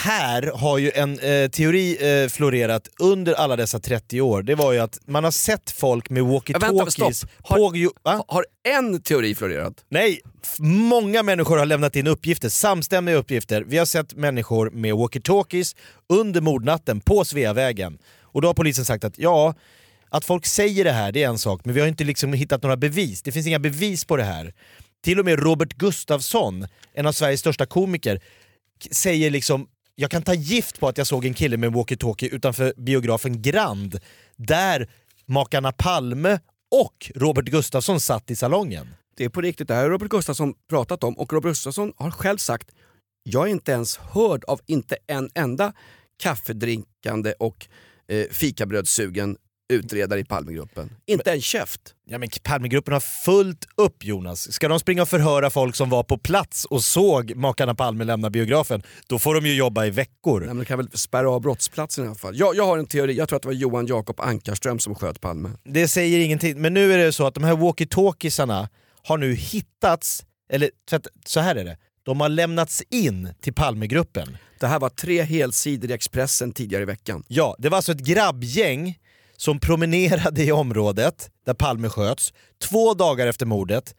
här 0.04 0.52
har 0.56 0.78
ju 0.78 0.92
en 0.92 1.20
eh, 1.20 1.50
teori 1.50 1.98
eh, 2.24 2.30
florerat 2.30 2.88
under 3.00 3.34
alla 3.34 3.56
dessa 3.56 3.80
30 3.80 4.22
år. 4.22 4.42
Det 4.44 4.56
var 4.56 4.72
ju 4.74 4.80
att 4.80 5.00
man 5.06 5.24
har 5.24 5.32
sett 5.32 5.72
folk 5.72 6.10
med 6.10 6.24
walkie-talkies 6.24 7.28
Har- 7.44 7.58
på... 7.58 8.10
Ha- 8.10 8.26
Har 8.28 8.46
en 8.68 9.02
teori 9.02 9.36
florerat? 9.36 9.74
Nej, 9.90 10.20
många 10.60 11.24
människor 11.24 11.58
har 11.58 11.66
lämnat 11.66 11.96
in 11.96 12.08
uppgifter, 12.08 12.50
samstämmiga 12.50 13.16
uppgifter. 13.16 13.64
Vi 13.68 13.78
har 13.78 13.86
sett 13.86 14.14
människor 14.14 14.70
med 14.70 14.94
walkie-talkies 14.94 15.76
under 16.10 16.42
mordnatten 16.42 17.02
på 17.02 17.26
Sveavägen. 17.26 17.98
Och 18.22 18.42
då 18.42 18.48
har 18.50 18.54
polisen 18.54 18.86
sagt 18.86 19.04
att 19.04 19.18
ja, 19.18 19.54
att 20.10 20.26
folk 20.26 20.46
säger 20.46 20.84
det 20.84 20.92
här 20.92 21.12
det 21.12 21.24
är 21.24 21.28
en 21.28 21.38
sak, 21.38 21.62
men 21.66 21.74
vi 21.76 21.82
har 21.82 21.88
inte 21.88 22.04
liksom 22.04 22.34
hittat 22.34 22.64
några 22.64 22.78
bevis. 22.78 23.22
Det 23.22 23.32
finns 23.32 23.48
inga 23.48 23.60
bevis 23.60 24.06
på 24.06 24.18
det 24.18 24.24
här. 24.24 24.54
Till 25.04 25.20
och 25.20 25.26
med 25.26 25.40
Robert 25.40 25.74
Gustafsson, 25.74 26.68
en 26.94 27.06
av 27.08 27.12
Sveriges 27.12 27.40
största 27.40 27.66
komiker, 27.66 28.22
säger 28.92 29.32
liksom 29.32 29.68
jag 29.96 30.12
kan 30.12 30.22
ta 30.22 30.34
gift 30.34 30.80
på 30.80 30.88
att 30.88 30.98
jag 30.98 31.08
såg 31.08 31.26
en 31.26 31.34
kille 31.34 31.58
med 31.58 31.72
walkie-talkie 31.72 32.30
utanför 32.30 32.74
biografen 32.78 33.42
Grand, 33.42 34.00
där 34.36 34.90
makarna 35.26 35.72
Palme 35.72 36.40
och 36.72 37.12
Robert 37.16 37.46
Gustafsson 37.46 38.00
satt 38.00 38.32
i 38.32 38.36
salongen. 38.36 38.88
Det 39.18 39.26
är 39.26 39.30
på 39.30 39.42
riktigt, 39.42 39.68
det 39.68 39.74
här 39.74 39.82
har 39.82 39.90
Robert 39.90 40.10
Gustafsson 40.10 40.54
pratat 40.70 41.04
om 41.04 41.18
och 41.18 41.34
Robert 41.34 41.50
Gustafsson 41.50 41.94
har 41.98 42.12
själv 42.12 42.38
sagt 42.38 42.72
jag 43.24 43.48
är 43.48 43.52
inte 43.52 43.72
ens 43.72 43.98
hörd 43.98 44.44
av 44.44 44.60
inte 44.66 44.98
en 45.08 45.30
enda 45.36 45.74
kaffedrinkande 46.24 47.34
och 47.40 47.68
eh, 48.08 48.26
fikabrödssugen 48.32 49.38
utredare 49.72 50.20
i 50.20 50.26
Palmegruppen. 50.26 50.90
Inte 51.06 51.32
en 51.32 51.42
käft. 51.42 51.82
Ja 52.06 52.18
men 52.18 52.30
Palmegruppen 52.44 52.94
har 52.94 53.00
fullt 53.00 53.68
upp 53.78 54.04
Jonas. 54.04 54.54
Ska 54.54 54.68
de 54.68 54.80
springa 54.80 55.02
och 55.02 55.10
förhöra 55.10 55.50
folk 55.50 55.76
som 55.76 55.90
var 55.90 56.04
på 56.04 56.18
plats 56.18 56.66
och 56.66 56.84
såg 56.84 57.36
makarna 57.36 57.76
Palme 57.76 58.04
lämna 58.04 58.30
biografen, 58.30 58.84
då 59.08 59.20
får 59.20 59.36
de 59.36 59.46
ju 59.46 59.56
jobba 59.56 59.86
i 59.86 59.90
veckor. 59.90 60.40
Nej, 60.40 60.48
men 60.48 60.58
de 60.58 60.66
kan 60.66 60.78
väl 60.78 60.90
spärra 60.94 61.32
av 61.32 61.42
brottsplatsen 61.42 62.04
i 62.04 62.08
alla 62.08 62.16
fall. 62.16 62.38
Jag, 62.38 62.56
jag 62.56 62.66
har 62.66 62.78
en 62.78 62.86
teori, 62.86 63.14
jag 63.14 63.30
tror 63.30 63.38
att 63.38 63.42
det 63.44 63.48
var 63.48 63.54
Johan 63.54 63.86
Jakob 63.86 64.20
Ankarström 64.20 64.80
som 64.80 64.96
sköt 64.96 65.22
Palme. 65.22 65.50
Det 65.64 65.88
säger 65.88 66.20
ingenting, 66.20 66.62
men 66.62 66.74
nu 66.74 66.94
är 66.94 66.98
det 66.98 67.14
så 67.14 67.28
att 67.28 67.34
de 67.34 67.44
här 67.44 67.56
walkie-talkiesarna 67.56 68.68
har 69.04 69.18
nu 69.18 69.34
hittats, 69.34 70.26
eller 70.54 70.70
så 71.26 71.40
här 71.40 71.56
är 71.56 71.64
det, 71.64 71.78
de 72.04 72.22
har 72.22 72.30
lämnats 72.30 72.84
in 72.90 73.34
till 73.42 73.54
Palmegruppen. 73.54 74.38
Det 74.60 74.68
här 74.68 74.80
var 74.80 74.90
tre 74.90 75.22
helsidor 75.22 75.92
i 75.92 75.94
Expressen 75.94 76.52
tidigare 76.52 76.84
i 76.84 76.86
veckan. 76.86 77.24
Ja, 77.28 77.56
det 77.60 77.70
var 77.70 77.76
alltså 77.76 77.92
ett 77.92 78.00
grabbgäng 78.00 78.98
som 79.42 79.60
promenerade 79.60 80.44
i 80.44 80.52
området 80.52 81.32
där 81.46 81.54
Palme 81.54 81.90
sköts 81.90 82.34
två 82.64 82.94
dagar 82.94 83.28
efter 83.28 83.46
mordet, 83.46 83.96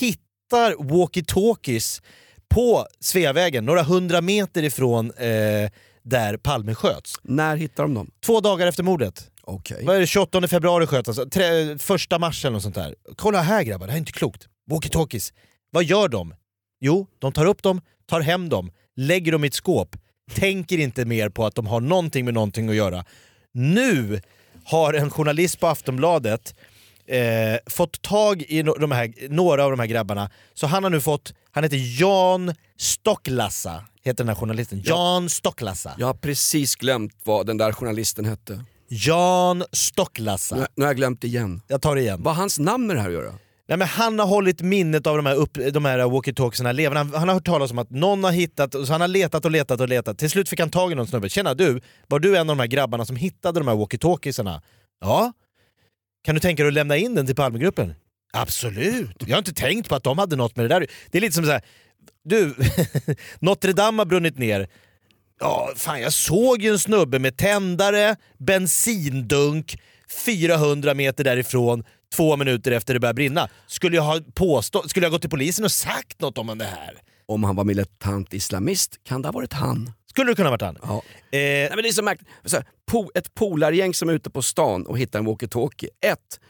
hittar 0.00 0.74
walkie-talkies 0.74 2.02
på 2.48 2.86
Sveavägen, 3.00 3.64
några 3.64 3.82
hundra 3.82 4.20
meter 4.20 4.62
ifrån 4.62 5.10
eh, 5.10 5.70
där 6.02 6.36
Palme 6.36 6.74
sköts. 6.74 7.14
När 7.22 7.56
hittar 7.56 7.82
de 7.82 7.94
dem? 7.94 8.10
Två 8.26 8.40
dagar 8.40 8.66
efter 8.66 8.82
mordet. 8.82 9.30
Okej. 9.42 9.84
Vad 9.84 9.96
är 9.96 10.00
det, 10.00 10.06
28 10.06 10.48
februari 10.48 10.86
sköts 10.86 11.08
alltså, 11.08 11.28
tre, 11.28 11.78
första 11.78 12.18
mars 12.18 12.44
eller 12.44 12.52
något 12.52 12.62
sånt 12.62 12.74
där. 12.74 12.94
Kolla 13.16 13.40
här 13.40 13.62
grabbar, 13.62 13.86
det 13.86 13.92
här 13.92 13.96
är 13.96 14.00
inte 14.00 14.12
klokt. 14.12 14.48
Walkie-talkies. 14.70 15.32
Vad 15.70 15.84
gör 15.84 16.08
de? 16.08 16.34
Jo, 16.80 17.06
de 17.18 17.32
tar 17.32 17.46
upp 17.46 17.62
dem, 17.62 17.80
tar 18.06 18.20
hem 18.20 18.48
dem, 18.48 18.70
lägger 18.96 19.32
dem 19.32 19.44
i 19.44 19.46
ett 19.46 19.54
skåp, 19.54 19.96
tänker 20.34 20.78
inte 20.78 21.04
mer 21.04 21.28
på 21.28 21.46
att 21.46 21.54
de 21.54 21.66
har 21.66 21.80
någonting 21.80 22.24
med 22.24 22.34
någonting 22.34 22.68
att 22.68 22.76
göra. 22.76 23.04
Nu 23.52 24.20
har 24.70 24.94
en 24.94 25.10
journalist 25.10 25.60
på 25.60 25.66
Aftonbladet 25.66 26.54
eh, 27.06 27.20
fått 27.66 28.02
tag 28.02 28.42
i 28.42 28.62
no- 28.62 28.78
de 28.80 28.92
här, 28.92 29.28
några 29.28 29.64
av 29.64 29.70
de 29.70 29.80
här 29.80 29.86
grabbarna, 29.86 30.30
så 30.54 30.66
han 30.66 30.82
har 30.82 30.90
nu 30.90 31.00
fått, 31.00 31.34
han 31.50 31.64
heter 31.64 32.00
Jan 32.00 32.54
Stocklassa, 32.78 33.84
heter 34.04 34.24
den 34.24 34.28
här 34.28 34.34
journalisten. 34.34 34.82
Jan 34.84 35.28
Stocklassa. 35.28 35.94
Jag 35.98 36.06
har 36.06 36.14
precis 36.14 36.74
glömt 36.76 37.12
vad 37.24 37.46
den 37.46 37.56
där 37.56 37.72
journalisten 37.72 38.24
hette. 38.24 38.64
Jan 38.88 39.64
Stocklassa. 39.72 40.56
Nu, 40.56 40.66
nu 40.74 40.82
har 40.84 40.88
jag 40.88 40.96
glömt 40.96 41.24
igen. 41.24 41.62
Jag 41.68 41.82
tar 41.82 41.94
det 41.94 42.00
igen. 42.00 42.22
Vad 42.22 42.34
har 42.34 42.40
hans 42.42 42.58
namn 42.58 42.86
med 42.86 42.96
det 42.96 43.00
här 43.00 43.08
att 43.08 43.14
göra? 43.14 43.34
Nej, 43.68 43.78
men 43.78 43.88
han 43.88 44.18
har 44.18 44.26
hållit 44.26 44.62
minnet 44.62 45.06
av 45.06 45.16
de 45.16 45.26
här, 45.26 45.34
upp, 45.34 45.58
de 45.72 45.84
här 45.84 45.98
walkie-talkiesarna 45.98 46.72
levande. 46.72 46.98
Han, 46.98 47.20
han 47.20 47.28
har 47.28 47.34
hört 47.34 47.46
talas 47.46 47.70
om 47.70 47.78
att 47.78 47.90
någon 47.90 48.24
har 48.24 48.32
hittat, 48.32 48.72
så 48.72 48.92
han 48.92 49.00
har 49.00 49.08
letat 49.08 49.44
och 49.44 49.50
letat 49.50 49.80
och 49.80 49.88
letat. 49.88 50.18
Till 50.18 50.30
slut 50.30 50.48
fick 50.48 50.60
han 50.60 50.70
tag 50.70 50.92
i 50.92 50.94
någon 50.94 51.06
snubbe. 51.06 51.28
Tjena 51.28 51.54
du, 51.54 51.80
var 52.06 52.18
du 52.18 52.36
en 52.36 52.40
av 52.40 52.56
de 52.56 52.58
här 52.60 52.66
grabbarna 52.66 53.04
som 53.04 53.16
hittade 53.16 53.60
de 53.60 53.68
här 53.68 53.74
walkie-talkiesarna? 53.74 54.60
Ja. 55.00 55.32
Kan 56.24 56.34
du 56.34 56.40
tänka 56.40 56.62
dig 56.62 56.68
att 56.68 56.74
lämna 56.74 56.96
in 56.96 57.14
den 57.14 57.26
till 57.26 57.34
Palmegruppen? 57.34 57.94
Absolut. 58.32 59.16
Jag 59.18 59.30
har 59.30 59.38
inte 59.38 59.54
tänkt 59.54 59.88
på 59.88 59.94
att 59.94 60.04
de 60.04 60.18
hade 60.18 60.36
något 60.36 60.56
med 60.56 60.64
det 60.64 60.68
där 60.68 60.86
Det 61.10 61.18
är 61.18 61.22
lite 61.22 61.34
som 61.34 61.44
såhär... 61.44 61.62
du, 62.24 62.54
Notre 63.38 63.72
Dame 63.72 64.00
har 64.00 64.06
brunnit 64.06 64.38
ner. 64.38 64.68
Ja, 65.40 65.70
fan 65.76 66.00
jag 66.00 66.12
såg 66.12 66.62
ju 66.62 66.70
en 66.70 66.78
snubbe 66.78 67.18
med 67.18 67.36
tändare, 67.36 68.16
bensindunk, 68.38 69.80
400 70.26 70.94
meter 70.94 71.24
därifrån, 71.24 71.84
två 72.14 72.36
minuter 72.36 72.72
efter 72.72 72.94
det 72.94 73.00
började 73.00 73.14
brinna. 73.14 73.48
Skulle 73.66 73.96
jag 73.96 74.02
ha 74.02 74.20
påstå, 74.34 74.82
skulle 74.88 75.06
jag 75.06 75.12
gått 75.12 75.20
till 75.20 75.30
polisen 75.30 75.64
och 75.64 75.72
sagt 75.72 76.20
något 76.20 76.38
om 76.38 76.58
det 76.58 76.64
här? 76.64 77.00
Om 77.26 77.44
han 77.44 77.56
var 77.56 77.64
militant 77.64 78.34
islamist 78.34 79.00
kan 79.04 79.22
det 79.22 79.28
ha 79.28 79.32
varit 79.32 79.52
han. 79.52 79.92
Skulle 80.10 80.30
det 80.30 80.36
kunna 80.36 80.50
varit 80.50 80.62
han? 80.62 80.78
Ja. 80.82 80.88
Eh, 80.96 81.02
Nej, 81.30 81.70
men 81.70 81.82
det 81.82 81.88
är 81.88 81.92
så 81.92 82.02
märkligt. 82.02 82.28
Ett 83.14 83.34
polargäng 83.34 83.94
som 83.94 84.08
är 84.08 84.12
ute 84.12 84.30
på 84.30 84.42
stan 84.42 84.86
och 84.86 84.98
hittar 84.98 85.18
en 85.18 85.28
walkie-talkie. 85.28 85.88
Ett, 86.06 86.40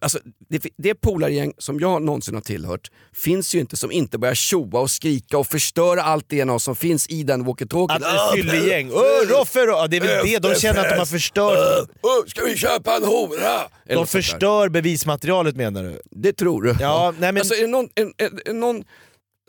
alltså, 0.00 0.18
det, 0.48 0.66
det 0.76 0.94
polargäng 0.94 1.52
som 1.58 1.80
jag 1.80 2.02
någonsin 2.02 2.34
har 2.34 2.40
tillhört 2.42 2.90
finns 3.12 3.54
ju 3.54 3.60
inte 3.60 3.76
som 3.76 3.92
inte 3.92 4.18
börjar 4.18 4.34
tjoa 4.34 4.80
och 4.80 4.90
skrika 4.90 5.38
och 5.38 5.46
förstöra 5.46 6.02
allt 6.02 6.28
DNA 6.30 6.58
som 6.58 6.76
finns 6.76 7.06
i 7.08 7.22
den 7.22 7.46
walkie-talkien. 7.46 8.04
att 8.04 8.34
fyllegäng, 8.34 8.90
Öh, 8.90 9.28
Roffe 9.38 9.60
då! 9.66 9.86
Det 9.90 9.96
är 9.96 10.00
väl 10.00 10.26
det, 10.26 10.38
de 10.38 10.54
känner 10.54 10.80
att 10.80 10.90
de 10.90 10.98
har 10.98 11.06
förstört, 11.06 11.58
Öh, 11.58 12.26
ska 12.26 12.44
vi 12.44 12.56
köpa 12.56 12.96
en 12.96 13.04
hora? 13.04 13.60
De 13.86 14.06
förstör 14.06 14.68
bevismaterialet 14.68 15.56
menar 15.56 15.82
du? 15.82 16.00
Det 16.10 16.32
tror 16.32 16.62
du? 16.62 16.74
Ja, 16.80 17.14
nej, 17.18 17.32
men- 17.32 17.40
Alltså, 17.40 17.54
är 17.54 17.60
det 17.60 17.66
någon, 17.66 17.88
en, 17.94 18.12
en, 18.16 18.38
en, 18.46 18.60
någon 18.60 18.84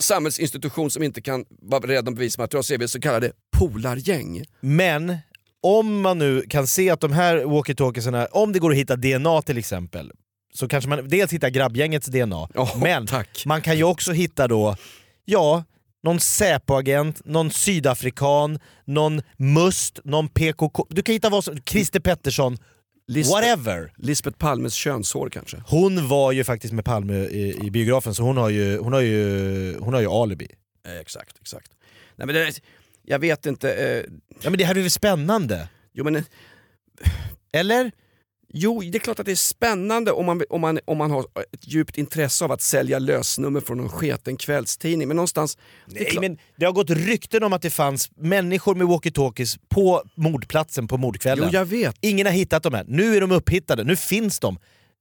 samhällsinstitution 0.02 0.92
som 0.92 1.04
inte 1.04 1.22
kan 1.22 1.46
vara 1.62 1.88
rädd 1.88 2.08
om 2.08 2.16
bevismaterial 2.16 2.64
så 2.64 2.74
är 2.74 2.78
vi 2.78 2.88
så 2.88 3.00
kallade 3.00 3.32
polargäng. 3.58 4.44
Men 4.60 5.18
om 5.64 6.02
man 6.02 6.18
nu 6.18 6.42
kan 6.50 6.68
se 6.68 6.90
att 6.90 7.00
de 7.02 7.12
här 7.12 7.38
walkie-talkiesarna, 7.38 8.28
om 8.32 8.54
det 8.54 8.60
går 8.60 8.72
att 8.72 8.78
hitta 8.78 8.96
DNA 8.96 9.42
till 9.42 9.58
exempel, 9.58 10.12
så 10.54 10.68
kanske 10.68 10.90
man 10.90 11.08
dels 11.10 11.34
hittar 11.34 11.50
grabbgängets 11.50 12.08
DNA, 12.08 12.48
Ja, 12.54 12.72
men 12.82 13.08
tack. 13.08 13.44
man 13.46 13.62
kan 13.62 13.78
ju 13.78 13.84
också 13.84 14.12
hitta 14.12 14.48
då, 14.48 14.76
ja, 15.26 15.64
någon 16.04 16.20
Säpo-agent, 16.20 17.22
någon 17.26 17.52
sydafrikan, 17.52 18.60
någon 18.86 19.22
must, 19.38 20.00
någon 20.04 20.28
PKK, 20.30 20.88
du 20.90 21.02
kan 21.02 21.14
hitta 21.14 21.30
vad 21.30 21.44
som, 21.44 21.58
Christer 21.58 22.00
Pettersson, 22.00 22.58
Lisbeth- 23.08 23.30
whatever. 23.32 23.94
Lisbeth 23.98 24.38
Palmes 24.38 24.74
könshår 24.74 25.30
kanske? 25.30 25.58
Hon 25.68 26.08
var 26.08 26.32
ju 26.32 26.44
faktiskt 26.44 26.74
med 26.74 26.86
Palme 26.86 27.14
i, 27.14 27.60
i 27.66 27.72
biografen 27.72 28.16
så 28.16 28.24
hon 28.24 28.38
har 28.38 28.50
ju, 28.50 28.78
hon 28.78 28.94
har 28.94 29.02
ju, 29.02 29.78
hon 29.80 29.94
har 29.94 30.02
ju 30.02 30.08
alibi. 30.08 30.48
Eh, 30.88 31.00
exakt, 31.00 31.38
exakt. 31.42 31.72
Nej, 32.16 32.26
men 32.26 32.36
det, 32.36 32.60
jag 33.04 33.20
vet 33.20 33.46
inte. 33.46 33.74
Eh, 33.74 34.04
Ja 34.44 34.50
men 34.50 34.58
det 34.58 34.66
här 34.66 34.76
är 34.76 34.82
väl 34.82 34.92
spännande? 34.92 35.68
jo, 35.94 36.04
men, 36.04 36.16
eh, 36.16 36.24
Eller? 37.54 37.92
Jo, 38.54 38.82
det 38.82 38.98
är 38.98 39.00
klart 39.00 39.20
att 39.20 39.26
det 39.26 39.32
är 39.32 39.36
spännande 39.36 40.12
om 40.12 40.26
man, 40.26 40.42
om, 40.50 40.62
man, 40.62 40.80
om 40.86 40.98
man 40.98 41.12
har 41.12 41.22
ett 41.54 41.68
djupt 41.68 41.98
intresse 41.98 42.46
av 42.46 42.52
att 42.52 42.62
sälja 42.62 43.00
lösnummer 43.00 43.62
från 43.62 43.78
någon 43.78 43.90
sketen 43.90 44.38
kvällstidning. 44.38 45.08
Men 45.08 45.16
någonstans... 45.16 45.58
det 45.88 45.94
Nej, 45.94 46.06
klart- 46.06 46.22
men 46.22 46.38
det 46.58 46.66
har 46.66 46.74
gått 46.74 46.90
rykten 46.90 47.44
om 47.44 47.54
att 47.54 47.62
det 47.62 47.70
fanns 47.70 48.12
människor 48.18 48.76
med 48.76 48.88
walkie-talkies 48.88 49.60
på 49.70 50.04
mordplatsen 50.16 50.88
på 50.88 50.98
mordkvällen. 50.98 51.50
Jo, 51.52 51.60
jag 51.60 51.66
vet. 51.66 51.96
Ingen 52.02 52.26
har 52.26 52.34
hittat 52.34 52.64
dem 52.64 52.76
än. 52.76 52.86
Nu 52.88 53.16
är 53.16 53.22
de 53.22 53.32
upphittade, 53.32 53.84
nu 53.84 53.96
finns 53.96 54.40
de. 54.40 54.58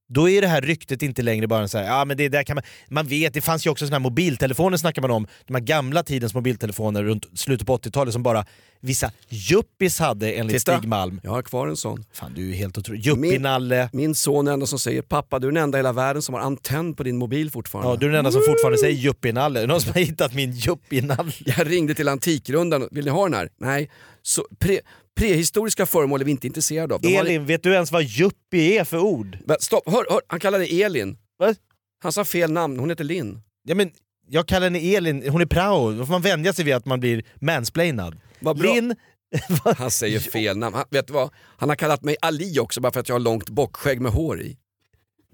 Då 0.09 0.29
är 0.29 0.41
det 0.41 0.49
här 0.49 0.61
ryktet 0.61 1.03
inte 1.03 1.23
längre 1.23 1.47
bara 1.47 1.69
så 1.69 1.79
här, 1.79 1.85
ja 1.85 2.05
men 2.05 2.17
det 2.17 2.29
där 2.29 2.43
kan 2.43 2.55
man... 2.55 2.65
Man 2.89 3.07
vet, 3.07 3.35
det 3.35 3.41
fanns 3.41 3.67
ju 3.67 3.71
också 3.71 3.87
såna 3.87 3.95
här 3.95 4.01
mobiltelefoner 4.01 4.77
snackar 4.77 5.03
man 5.03 5.11
om, 5.11 5.27
de 5.47 5.55
här 5.55 5.61
gamla 5.61 6.03
tidens 6.03 6.35
mobiltelefoner 6.35 7.03
runt 7.03 7.39
slutet 7.39 7.67
på 7.67 7.77
80-talet 7.77 8.13
som 8.13 8.23
bara 8.23 8.45
vissa 8.81 9.13
yuppis 9.31 9.99
hade 9.99 10.33
enligt 10.33 10.59
Titta. 10.59 10.79
Stig 10.79 10.89
Malm. 10.89 11.21
Jag 11.23 11.31
har 11.31 11.43
kvar 11.43 11.69
en 11.69 11.77
sån. 11.77 12.05
Fan 12.13 12.35
du 12.35 12.51
är 12.51 12.55
helt 12.55 12.79
otrolig. 12.79 13.07
Yuppie-Nalle. 13.07 13.91
Min 13.93 14.15
son 14.15 14.47
är 14.47 14.51
den 14.51 14.55
enda 14.55 14.67
som 14.67 14.79
säger 14.79 15.03
“pappa 15.03 15.39
du 15.39 15.49
är 15.49 15.53
den 15.53 15.63
enda 15.63 15.79
i 15.79 15.81
hela 15.81 15.93
världen 15.93 16.23
som 16.23 16.35
har 16.35 16.41
antenn 16.43 16.95
på 16.95 17.03
din 17.03 17.17
mobil 17.17 17.51
fortfarande”. 17.51 17.91
Ja, 17.93 17.97
du 17.97 18.07
är 18.07 18.11
den 18.11 18.19
enda 18.19 18.33
som 18.33 18.43
fortfarande 18.49 18.79
säger 18.79 18.97
yuppie-nalle. 18.97 19.67
Någon 19.67 19.81
som 19.81 19.93
har 19.93 20.01
hittat 20.01 20.35
min 20.35 20.53
yuppie-nalle? 20.53 21.33
Jag 21.45 21.71
ringde 21.71 21.95
till 21.95 22.09
Antikrundan, 22.09 22.89
vill 22.91 23.05
ni 23.05 23.11
ha 23.11 23.25
den 23.25 23.35
här? 23.35 23.49
Nej. 23.59 23.91
Så 24.23 24.47
pre, 24.59 24.81
prehistoriska 25.19 25.87
föremål 25.87 26.21
är 26.21 26.25
vi 26.25 26.31
inte 26.31 26.47
intresserade 26.47 26.95
av. 26.95 27.01
De 27.01 27.17
har- 27.17 27.25
Elin, 27.25 27.47
vet 27.47 27.63
du 27.63 27.73
ens 27.75 27.93
vad 27.93 28.03
yuppie 28.03 28.81
är 28.81 28.85
för 28.85 28.99
ord? 28.99 29.39
Stopp, 29.61 29.83
hör, 29.91 30.05
hör, 30.11 30.21
han 30.27 30.41
kallade 30.41 30.65
Elin. 30.65 31.17
Va? 31.39 31.55
Han 32.03 32.13
sa 32.13 32.25
fel 32.25 32.53
namn, 32.53 32.79
hon 32.79 32.91
heter 32.91 33.05
Linn. 33.05 33.43
Ja, 33.69 33.75
men 33.75 33.91
jag 34.29 34.47
kallar 34.47 34.67
henne 34.67 34.79
Elin, 34.97 35.29
hon 35.29 35.41
är 35.41 35.47
prao. 35.47 35.93
Då 35.93 36.07
får 36.07 36.13
man 36.13 36.23
vänja 36.23 36.53
sig 36.53 36.65
vid 36.65 36.75
att 36.75 36.87
man 36.87 37.01
blir 37.01 37.23
mansplainad. 37.41 38.17
Vad 38.41 38.59
bra. 38.59 38.75
Linn, 38.75 38.95
Han 39.77 39.91
säger 39.91 40.21
fel 40.21 40.57
namn. 40.57 40.75
Han, 40.75 40.85
vet 40.91 41.07
du 41.07 41.13
vad? 41.13 41.31
Han 41.57 41.69
har 41.69 41.77
kallat 41.77 42.03
mig 42.03 42.17
Ali 42.21 42.59
också 42.59 42.81
bara 42.81 42.93
för 42.93 43.01
att 43.01 43.09
jag 43.09 43.15
har 43.15 43.21
långt 43.21 43.49
bockskägg 43.49 44.01
med 44.01 44.13
hår 44.13 44.41
i. 44.43 44.57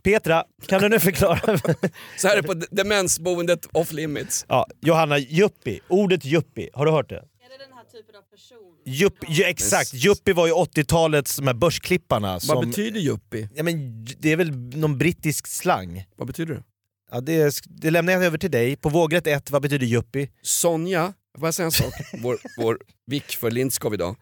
Petra, 0.03 0.45
kan 0.66 0.83
du 0.83 0.88
nu 0.88 1.01
förklara? 1.01 1.59
Så 2.16 2.29
här 2.29 2.37
är 2.37 2.42
det 2.42 2.49
på 2.49 2.55
demensboendet 2.71 3.66
off 3.73 3.92
limits. 3.92 4.45
ja, 4.49 4.66
Johanna, 4.81 5.19
yuppie. 5.19 5.81
Ordet 5.88 6.25
yuppie, 6.25 6.71
har 6.73 6.87
du 6.87 6.92
hört 6.92 7.09
det? 7.09 7.16
Är 7.16 7.21
det 7.59 7.64
den 7.64 7.73
här 7.77 7.85
typen 7.85 8.16
av 8.16 8.23
person? 8.23 8.59
Jupp, 8.87 9.14
ju, 9.29 9.45
exakt, 9.45 9.95
yuppie 9.95 10.35
var 10.35 10.47
ju 10.47 10.53
80-talets 10.53 11.37
de 11.37 11.47
här 11.47 11.55
börsklipparna. 11.55 12.40
Som, 12.40 12.55
Vad 12.55 12.66
betyder 12.69 13.01
yuppie? 13.01 13.49
ja, 13.55 13.62
men, 13.62 14.05
det 14.19 14.33
är 14.33 14.37
väl 14.37 14.51
någon 14.57 14.99
brittisk 14.99 15.47
slang? 15.47 16.05
Vad 16.16 16.27
betyder 16.27 16.55
det? 16.55 16.62
Ja, 17.12 17.21
det, 17.21 17.55
det 17.64 17.90
lämnar 17.90 18.12
jag 18.12 18.25
över 18.25 18.38
till 18.38 18.51
dig. 18.51 18.77
På 18.77 18.88
vågrätt 18.88 19.27
1, 19.27 19.51
vad 19.51 19.62
betyder 19.62 19.87
yuppie? 19.87 20.29
Sonja, 20.42 21.12
får 21.38 21.46
jag 21.46 21.55
säga 21.55 21.66
en 21.66 21.72
sak? 21.72 21.94
Vår, 22.22 22.38
vår 22.57 22.79
vik 23.07 23.37
för 23.37 23.51
Lindskov 23.51 23.94
idag. 23.94 24.16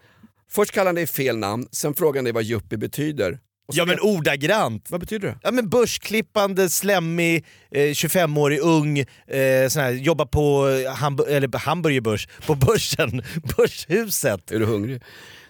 Först 0.51 0.73
kallar 0.73 0.87
han 0.87 0.95
dig 0.95 1.07
fel 1.07 1.37
namn, 1.37 1.69
sen 1.73 1.95
frågar 1.95 2.19
han 2.19 2.25
dig 2.25 2.33
vad 2.33 2.45
yuppie 2.45 2.79
betyder. 2.79 3.39
Ja 3.73 3.85
men 3.85 4.01
ordagrant! 4.01 4.91
Vad 4.91 5.01
betyder 5.01 5.29
det? 5.29 5.39
Ja 5.43 5.51
men 5.51 5.69
börsklippande, 5.69 6.71
slemmig, 6.71 7.47
eh, 7.71 7.81
25-årig, 7.81 8.61
ung, 8.61 8.99
eh, 8.99 9.69
sån 9.69 9.83
här, 9.83 9.91
jobbar 9.91 10.27
på 10.27 10.69
eh, 10.69 10.93
Hamburg, 10.95 11.33
eller 11.33 11.59
Hamburgerbörs, 11.59 12.29
på 12.47 12.55
börsen, 12.55 13.23
Börshuset. 13.57 14.51
Är 14.51 14.59
du 14.59 14.65
hungrig? 14.65 15.03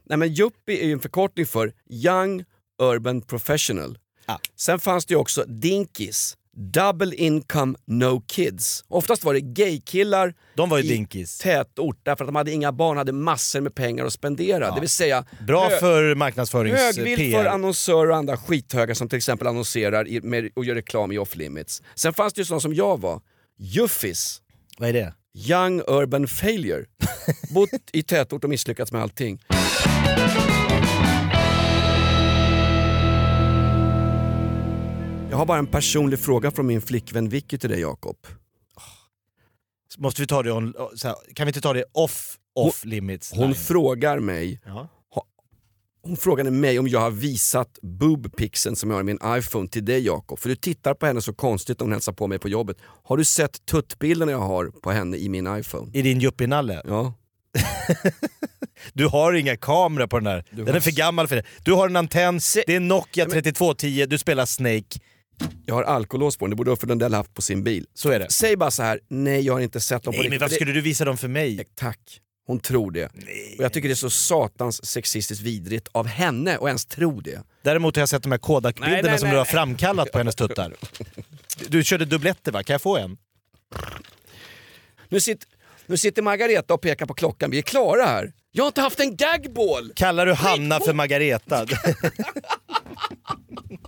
Nej 0.05 0.19
men 0.19 0.29
yuppie 0.29 0.83
är 0.83 0.87
ju 0.87 0.93
en 0.93 1.01
förkortning 1.01 1.47
för 1.47 1.73
Young 1.91 2.45
Urban 2.83 3.23
Professional. 3.23 3.99
Ja. 4.27 4.41
Sen 4.57 4.81
fanns 4.81 5.07
det 5.07 5.15
ju 5.15 5.19
också 5.19 5.45
Dinkies, 5.45 6.37
Double 6.57 7.15
Income 7.15 7.79
No 7.87 8.21
Kids. 8.27 8.85
Oftast 8.89 9.25
var 9.25 9.35
det 9.35 9.41
gaykillar 9.41 10.35
De 10.57 10.69
var 10.69 10.79
ju 10.79 10.85
i 10.85 10.89
dinkis. 10.89 11.39
tätort 11.39 12.01
därför 12.03 12.25
att 12.25 12.29
de 12.29 12.37
hade 12.37 12.53
inga 12.53 12.73
barn, 12.73 12.97
hade 12.97 13.13
massor 13.13 13.61
med 13.61 13.75
pengar 13.75 14.05
att 14.05 14.13
spendera. 14.13 14.75
Det 14.75 14.81
vill 14.81 14.89
säga 14.89 15.25
Bra 15.47 15.71
för 15.71 16.15
marknadsförings 16.15 16.79
högvilt 16.79 17.35
för 17.35 17.45
annonsörer 17.45 18.11
och 18.11 18.17
andra 18.17 18.37
skithögar 18.37 18.95
som 18.95 19.09
till 19.09 19.17
exempel 19.17 19.47
annonserar 19.47 20.09
i, 20.09 20.21
med, 20.21 20.51
och 20.57 20.65
gör 20.65 20.75
reklam 20.75 21.13
i 21.13 21.19
off 21.19 21.37
limits. 21.37 21.83
Sen 21.95 22.15
fanns 22.15 22.33
det 22.33 22.41
ju 22.41 22.45
sådana 22.45 22.61
som 22.61 22.75
jag 22.75 23.01
var, 23.01 23.21
Juffis. 23.59 24.41
Vad 24.79 24.89
är 24.89 24.93
det? 24.93 25.15
Young 25.37 25.83
Urban 25.87 26.27
Failure. 26.27 26.85
Bott 27.55 27.71
i 27.93 28.03
tätort 28.03 28.45
och 28.45 28.51
misslyckats 28.51 28.93
med 28.93 29.03
allting. 29.03 29.41
Jag 35.35 35.39
har 35.39 35.47
bara 35.47 35.59
en 35.59 35.67
personlig 35.67 36.19
fråga 36.21 36.51
från 36.51 36.67
min 36.67 36.83
flickvän 36.83 37.29
Vicky 37.29 37.59
till 37.59 37.71
dig 37.71 37.81
Jakob. 37.81 38.17
Måste 39.99 40.21
vi 40.21 40.27
ta 40.27 40.43
det 40.43 40.53
on, 40.53 40.75
så 40.97 41.09
här, 41.09 41.17
kan 41.35 41.47
vi 41.47 41.49
inte 41.49 41.61
ta 41.61 41.73
det 41.73 41.85
off, 41.93 42.39
off 42.55 42.85
limits? 42.85 43.33
Hon 43.33 43.47
line? 43.47 43.55
frågar 43.55 44.19
mig 44.19 44.61
ja. 44.65 44.89
hon 46.03 46.17
frågade 46.17 46.51
mig 46.51 46.79
om 46.79 46.89
jag 46.89 47.01
har 47.01 47.11
visat 47.11 47.79
boobpixeln 47.83 48.77
som 48.77 48.91
jag 48.91 48.97
har 48.97 49.01
i 49.01 49.05
min 49.05 49.19
iPhone 49.27 49.69
till 49.69 49.85
dig 49.85 50.07
Jakob. 50.07 50.39
För 50.39 50.49
du 50.49 50.57
tittar 50.57 50.95
på 50.95 51.07
henne 51.07 51.23
så 51.23 51.33
konstigt 51.33 51.81
när 51.81 51.85
hon 51.85 51.93
hälsar 51.93 52.13
på 52.13 52.27
mig 52.27 52.39
på 52.39 52.49
jobbet. 52.49 52.77
Har 53.05 53.17
du 53.17 53.25
sett 53.25 53.67
tuttbilderna 53.67 54.33
jag 54.33 54.39
har 54.39 54.67
på 54.67 54.91
henne 54.91 55.17
i 55.17 55.29
min 55.29 55.57
iPhone? 55.57 55.91
I 55.93 56.03
din 56.03 56.21
yuppie-nalle? 56.21 56.83
Ja. 56.85 57.15
Du 58.93 59.07
har 59.07 59.33
inga 59.33 59.57
kameror 59.57 60.07
på 60.07 60.19
den 60.19 60.25
där. 60.25 60.45
Den 60.51 60.75
är 60.75 60.81
för 60.81 60.91
gammal 60.91 61.29
för 61.29 61.37
det. 61.37 61.43
Du 61.65 61.73
har 61.73 61.89
en 61.89 61.97
antenn, 61.97 62.41
det 62.67 62.75
är 62.75 62.81
Nokia 62.81 63.25
3210, 63.25 64.07
du 64.07 64.19
spelar 64.19 64.47
Snake. 64.47 65.01
Jag 65.67 65.75
har 65.75 65.83
alkolås 65.83 66.37
på 66.37 66.45
den, 66.45 66.51
det 66.51 66.57
borde 66.57 66.71
Uffe 66.71 66.87
Lundell 66.87 67.15
haft 67.15 67.35
på 67.35 67.43
sin 67.43 67.65
bil. 67.65 67.87
Så 67.95 68.11
är 68.11 68.19
det. 68.19 68.31
Säg 68.31 68.57
bara 68.57 68.71
så 68.71 68.83
här: 68.83 69.01
nej 69.09 69.41
jag 69.41 69.53
har 69.53 69.61
inte 69.61 69.81
sett 69.81 70.03
dem 70.03 70.15
på 70.15 70.21
Nej 70.21 70.31
men 70.31 70.39
varför 70.39 70.55
skulle 70.55 70.73
du 70.73 70.81
visa 70.81 71.05
dem 71.05 71.17
för 71.17 71.29
mig? 71.29 71.65
Tack. 71.75 72.21
Hon 72.47 72.61
tror 72.61 72.91
det. 72.91 73.05
Och 73.59 73.65
jag 73.65 73.73
tycker 73.73 73.89
det 73.89 73.93
är 73.93 73.97
så 73.97 74.11
satans 74.11 74.87
sexistiskt 74.87 75.43
vidrigt 75.43 75.89
av 75.93 76.07
henne 76.07 76.57
att 76.57 76.67
ens 76.67 76.87
tro 76.87 77.21
det. 77.21 77.43
Däremot 77.63 77.97
har 77.97 78.01
jag 78.01 78.09
sett 78.09 78.23
de 78.23 78.33
här 78.33 78.39
Nej, 78.39 78.43
Kodak-bilderna 78.43 79.11
nej, 79.11 79.19
som 79.19 79.27
nej. 79.27 79.35
du 79.35 79.39
har 79.39 79.45
framkallat 79.45 80.13
på 80.13 80.19
hennes 80.19 80.35
tuttar. 80.35 80.75
Du 81.69 81.85
körde 81.85 82.05
dubbletter 82.05 82.53
va? 82.53 82.63
Kan 82.63 82.75
jag 82.75 82.83
få 82.83 82.97
en? 82.97 83.17
Nu, 85.09 85.21
sitter 85.21 85.49
nu 85.87 85.97
sitter 85.97 86.23
Margareta 86.23 86.75
och 86.75 86.81
pekar 86.81 87.07
på 87.07 87.15
klockan, 87.15 87.51
vi 87.51 87.59
är 87.59 87.63
klara 87.63 88.05
här. 88.05 88.33
Jag 88.53 88.65
har 88.65 88.69
inte 88.69 88.81
haft 88.81 89.01
en 89.01 89.17
gagball! 89.17 89.93
Kallar 89.97 90.27
du 90.27 90.33
Hanna 90.33 90.81
för 90.81 90.93
Margareta? 90.93 91.67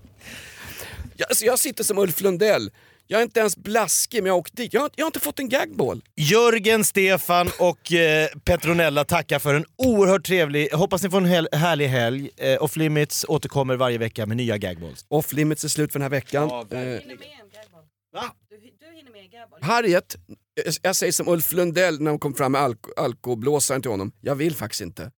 Jag, 1.16 1.28
alltså 1.28 1.44
jag 1.44 1.58
sitter 1.58 1.84
som 1.84 1.98
Ulf 1.98 2.20
Lundell. 2.20 2.70
Jag 3.06 3.18
är 3.18 3.22
inte 3.22 3.40
ens 3.40 3.56
blaskig 3.56 4.22
men 4.22 4.26
jag 4.26 4.34
har 4.34 4.38
åkt 4.38 4.56
dit. 4.56 4.72
Jag 4.74 4.80
har, 4.80 4.90
jag 4.96 5.04
har 5.04 5.08
inte 5.08 5.20
fått 5.20 5.38
en 5.38 5.48
gagball. 5.48 6.02
Jörgen, 6.16 6.84
Stefan 6.84 7.48
och 7.58 7.92
eh, 7.92 8.28
Petronella 8.44 9.04
tackar 9.04 9.38
för 9.38 9.54
en 9.54 9.64
oerhört 9.76 10.26
trevlig, 10.26 10.68
hoppas 10.72 11.02
ni 11.02 11.10
får 11.10 11.18
en 11.18 11.24
hel, 11.26 11.48
härlig 11.52 11.86
helg. 11.88 12.30
Eh, 12.36 12.62
Off 12.62 12.76
Limits 12.76 13.24
återkommer 13.28 13.76
varje 13.76 13.98
vecka 13.98 14.26
med 14.26 14.36
nya 14.36 14.58
gagballs. 14.58 15.04
Off 15.08 15.32
limits 15.32 15.64
är 15.64 15.68
slut 15.68 15.92
för 15.92 15.98
den 15.98 16.02
här 16.04 16.10
veckan. 16.10 16.48
Ja, 16.48 16.60
eh, 16.60 16.66
Du 16.68 16.76
hinner 16.76 16.90
med 17.06 17.10
en 17.10 17.50
gagball. 17.52 17.84
Va? 18.14 18.24
Du, 18.50 18.56
du 18.56 18.96
hinner 18.96 19.12
med 19.12 19.20
en 19.20 19.30
gagball. 19.30 19.58
Harriet, 19.62 20.16
jag, 20.64 20.74
jag 20.82 20.96
säger 20.96 21.12
som 21.12 21.28
Ulf 21.28 21.52
Lundell 21.52 22.00
när 22.00 22.10
hon 22.10 22.20
kom 22.20 22.34
fram 22.34 22.52
med 22.52 22.60
alko, 22.60 22.90
alkoblåsaren 22.96 23.82
till 23.82 23.90
honom. 23.90 24.12
Jag 24.20 24.34
vill 24.34 24.54
faktiskt 24.54 24.80
inte. 24.80 25.10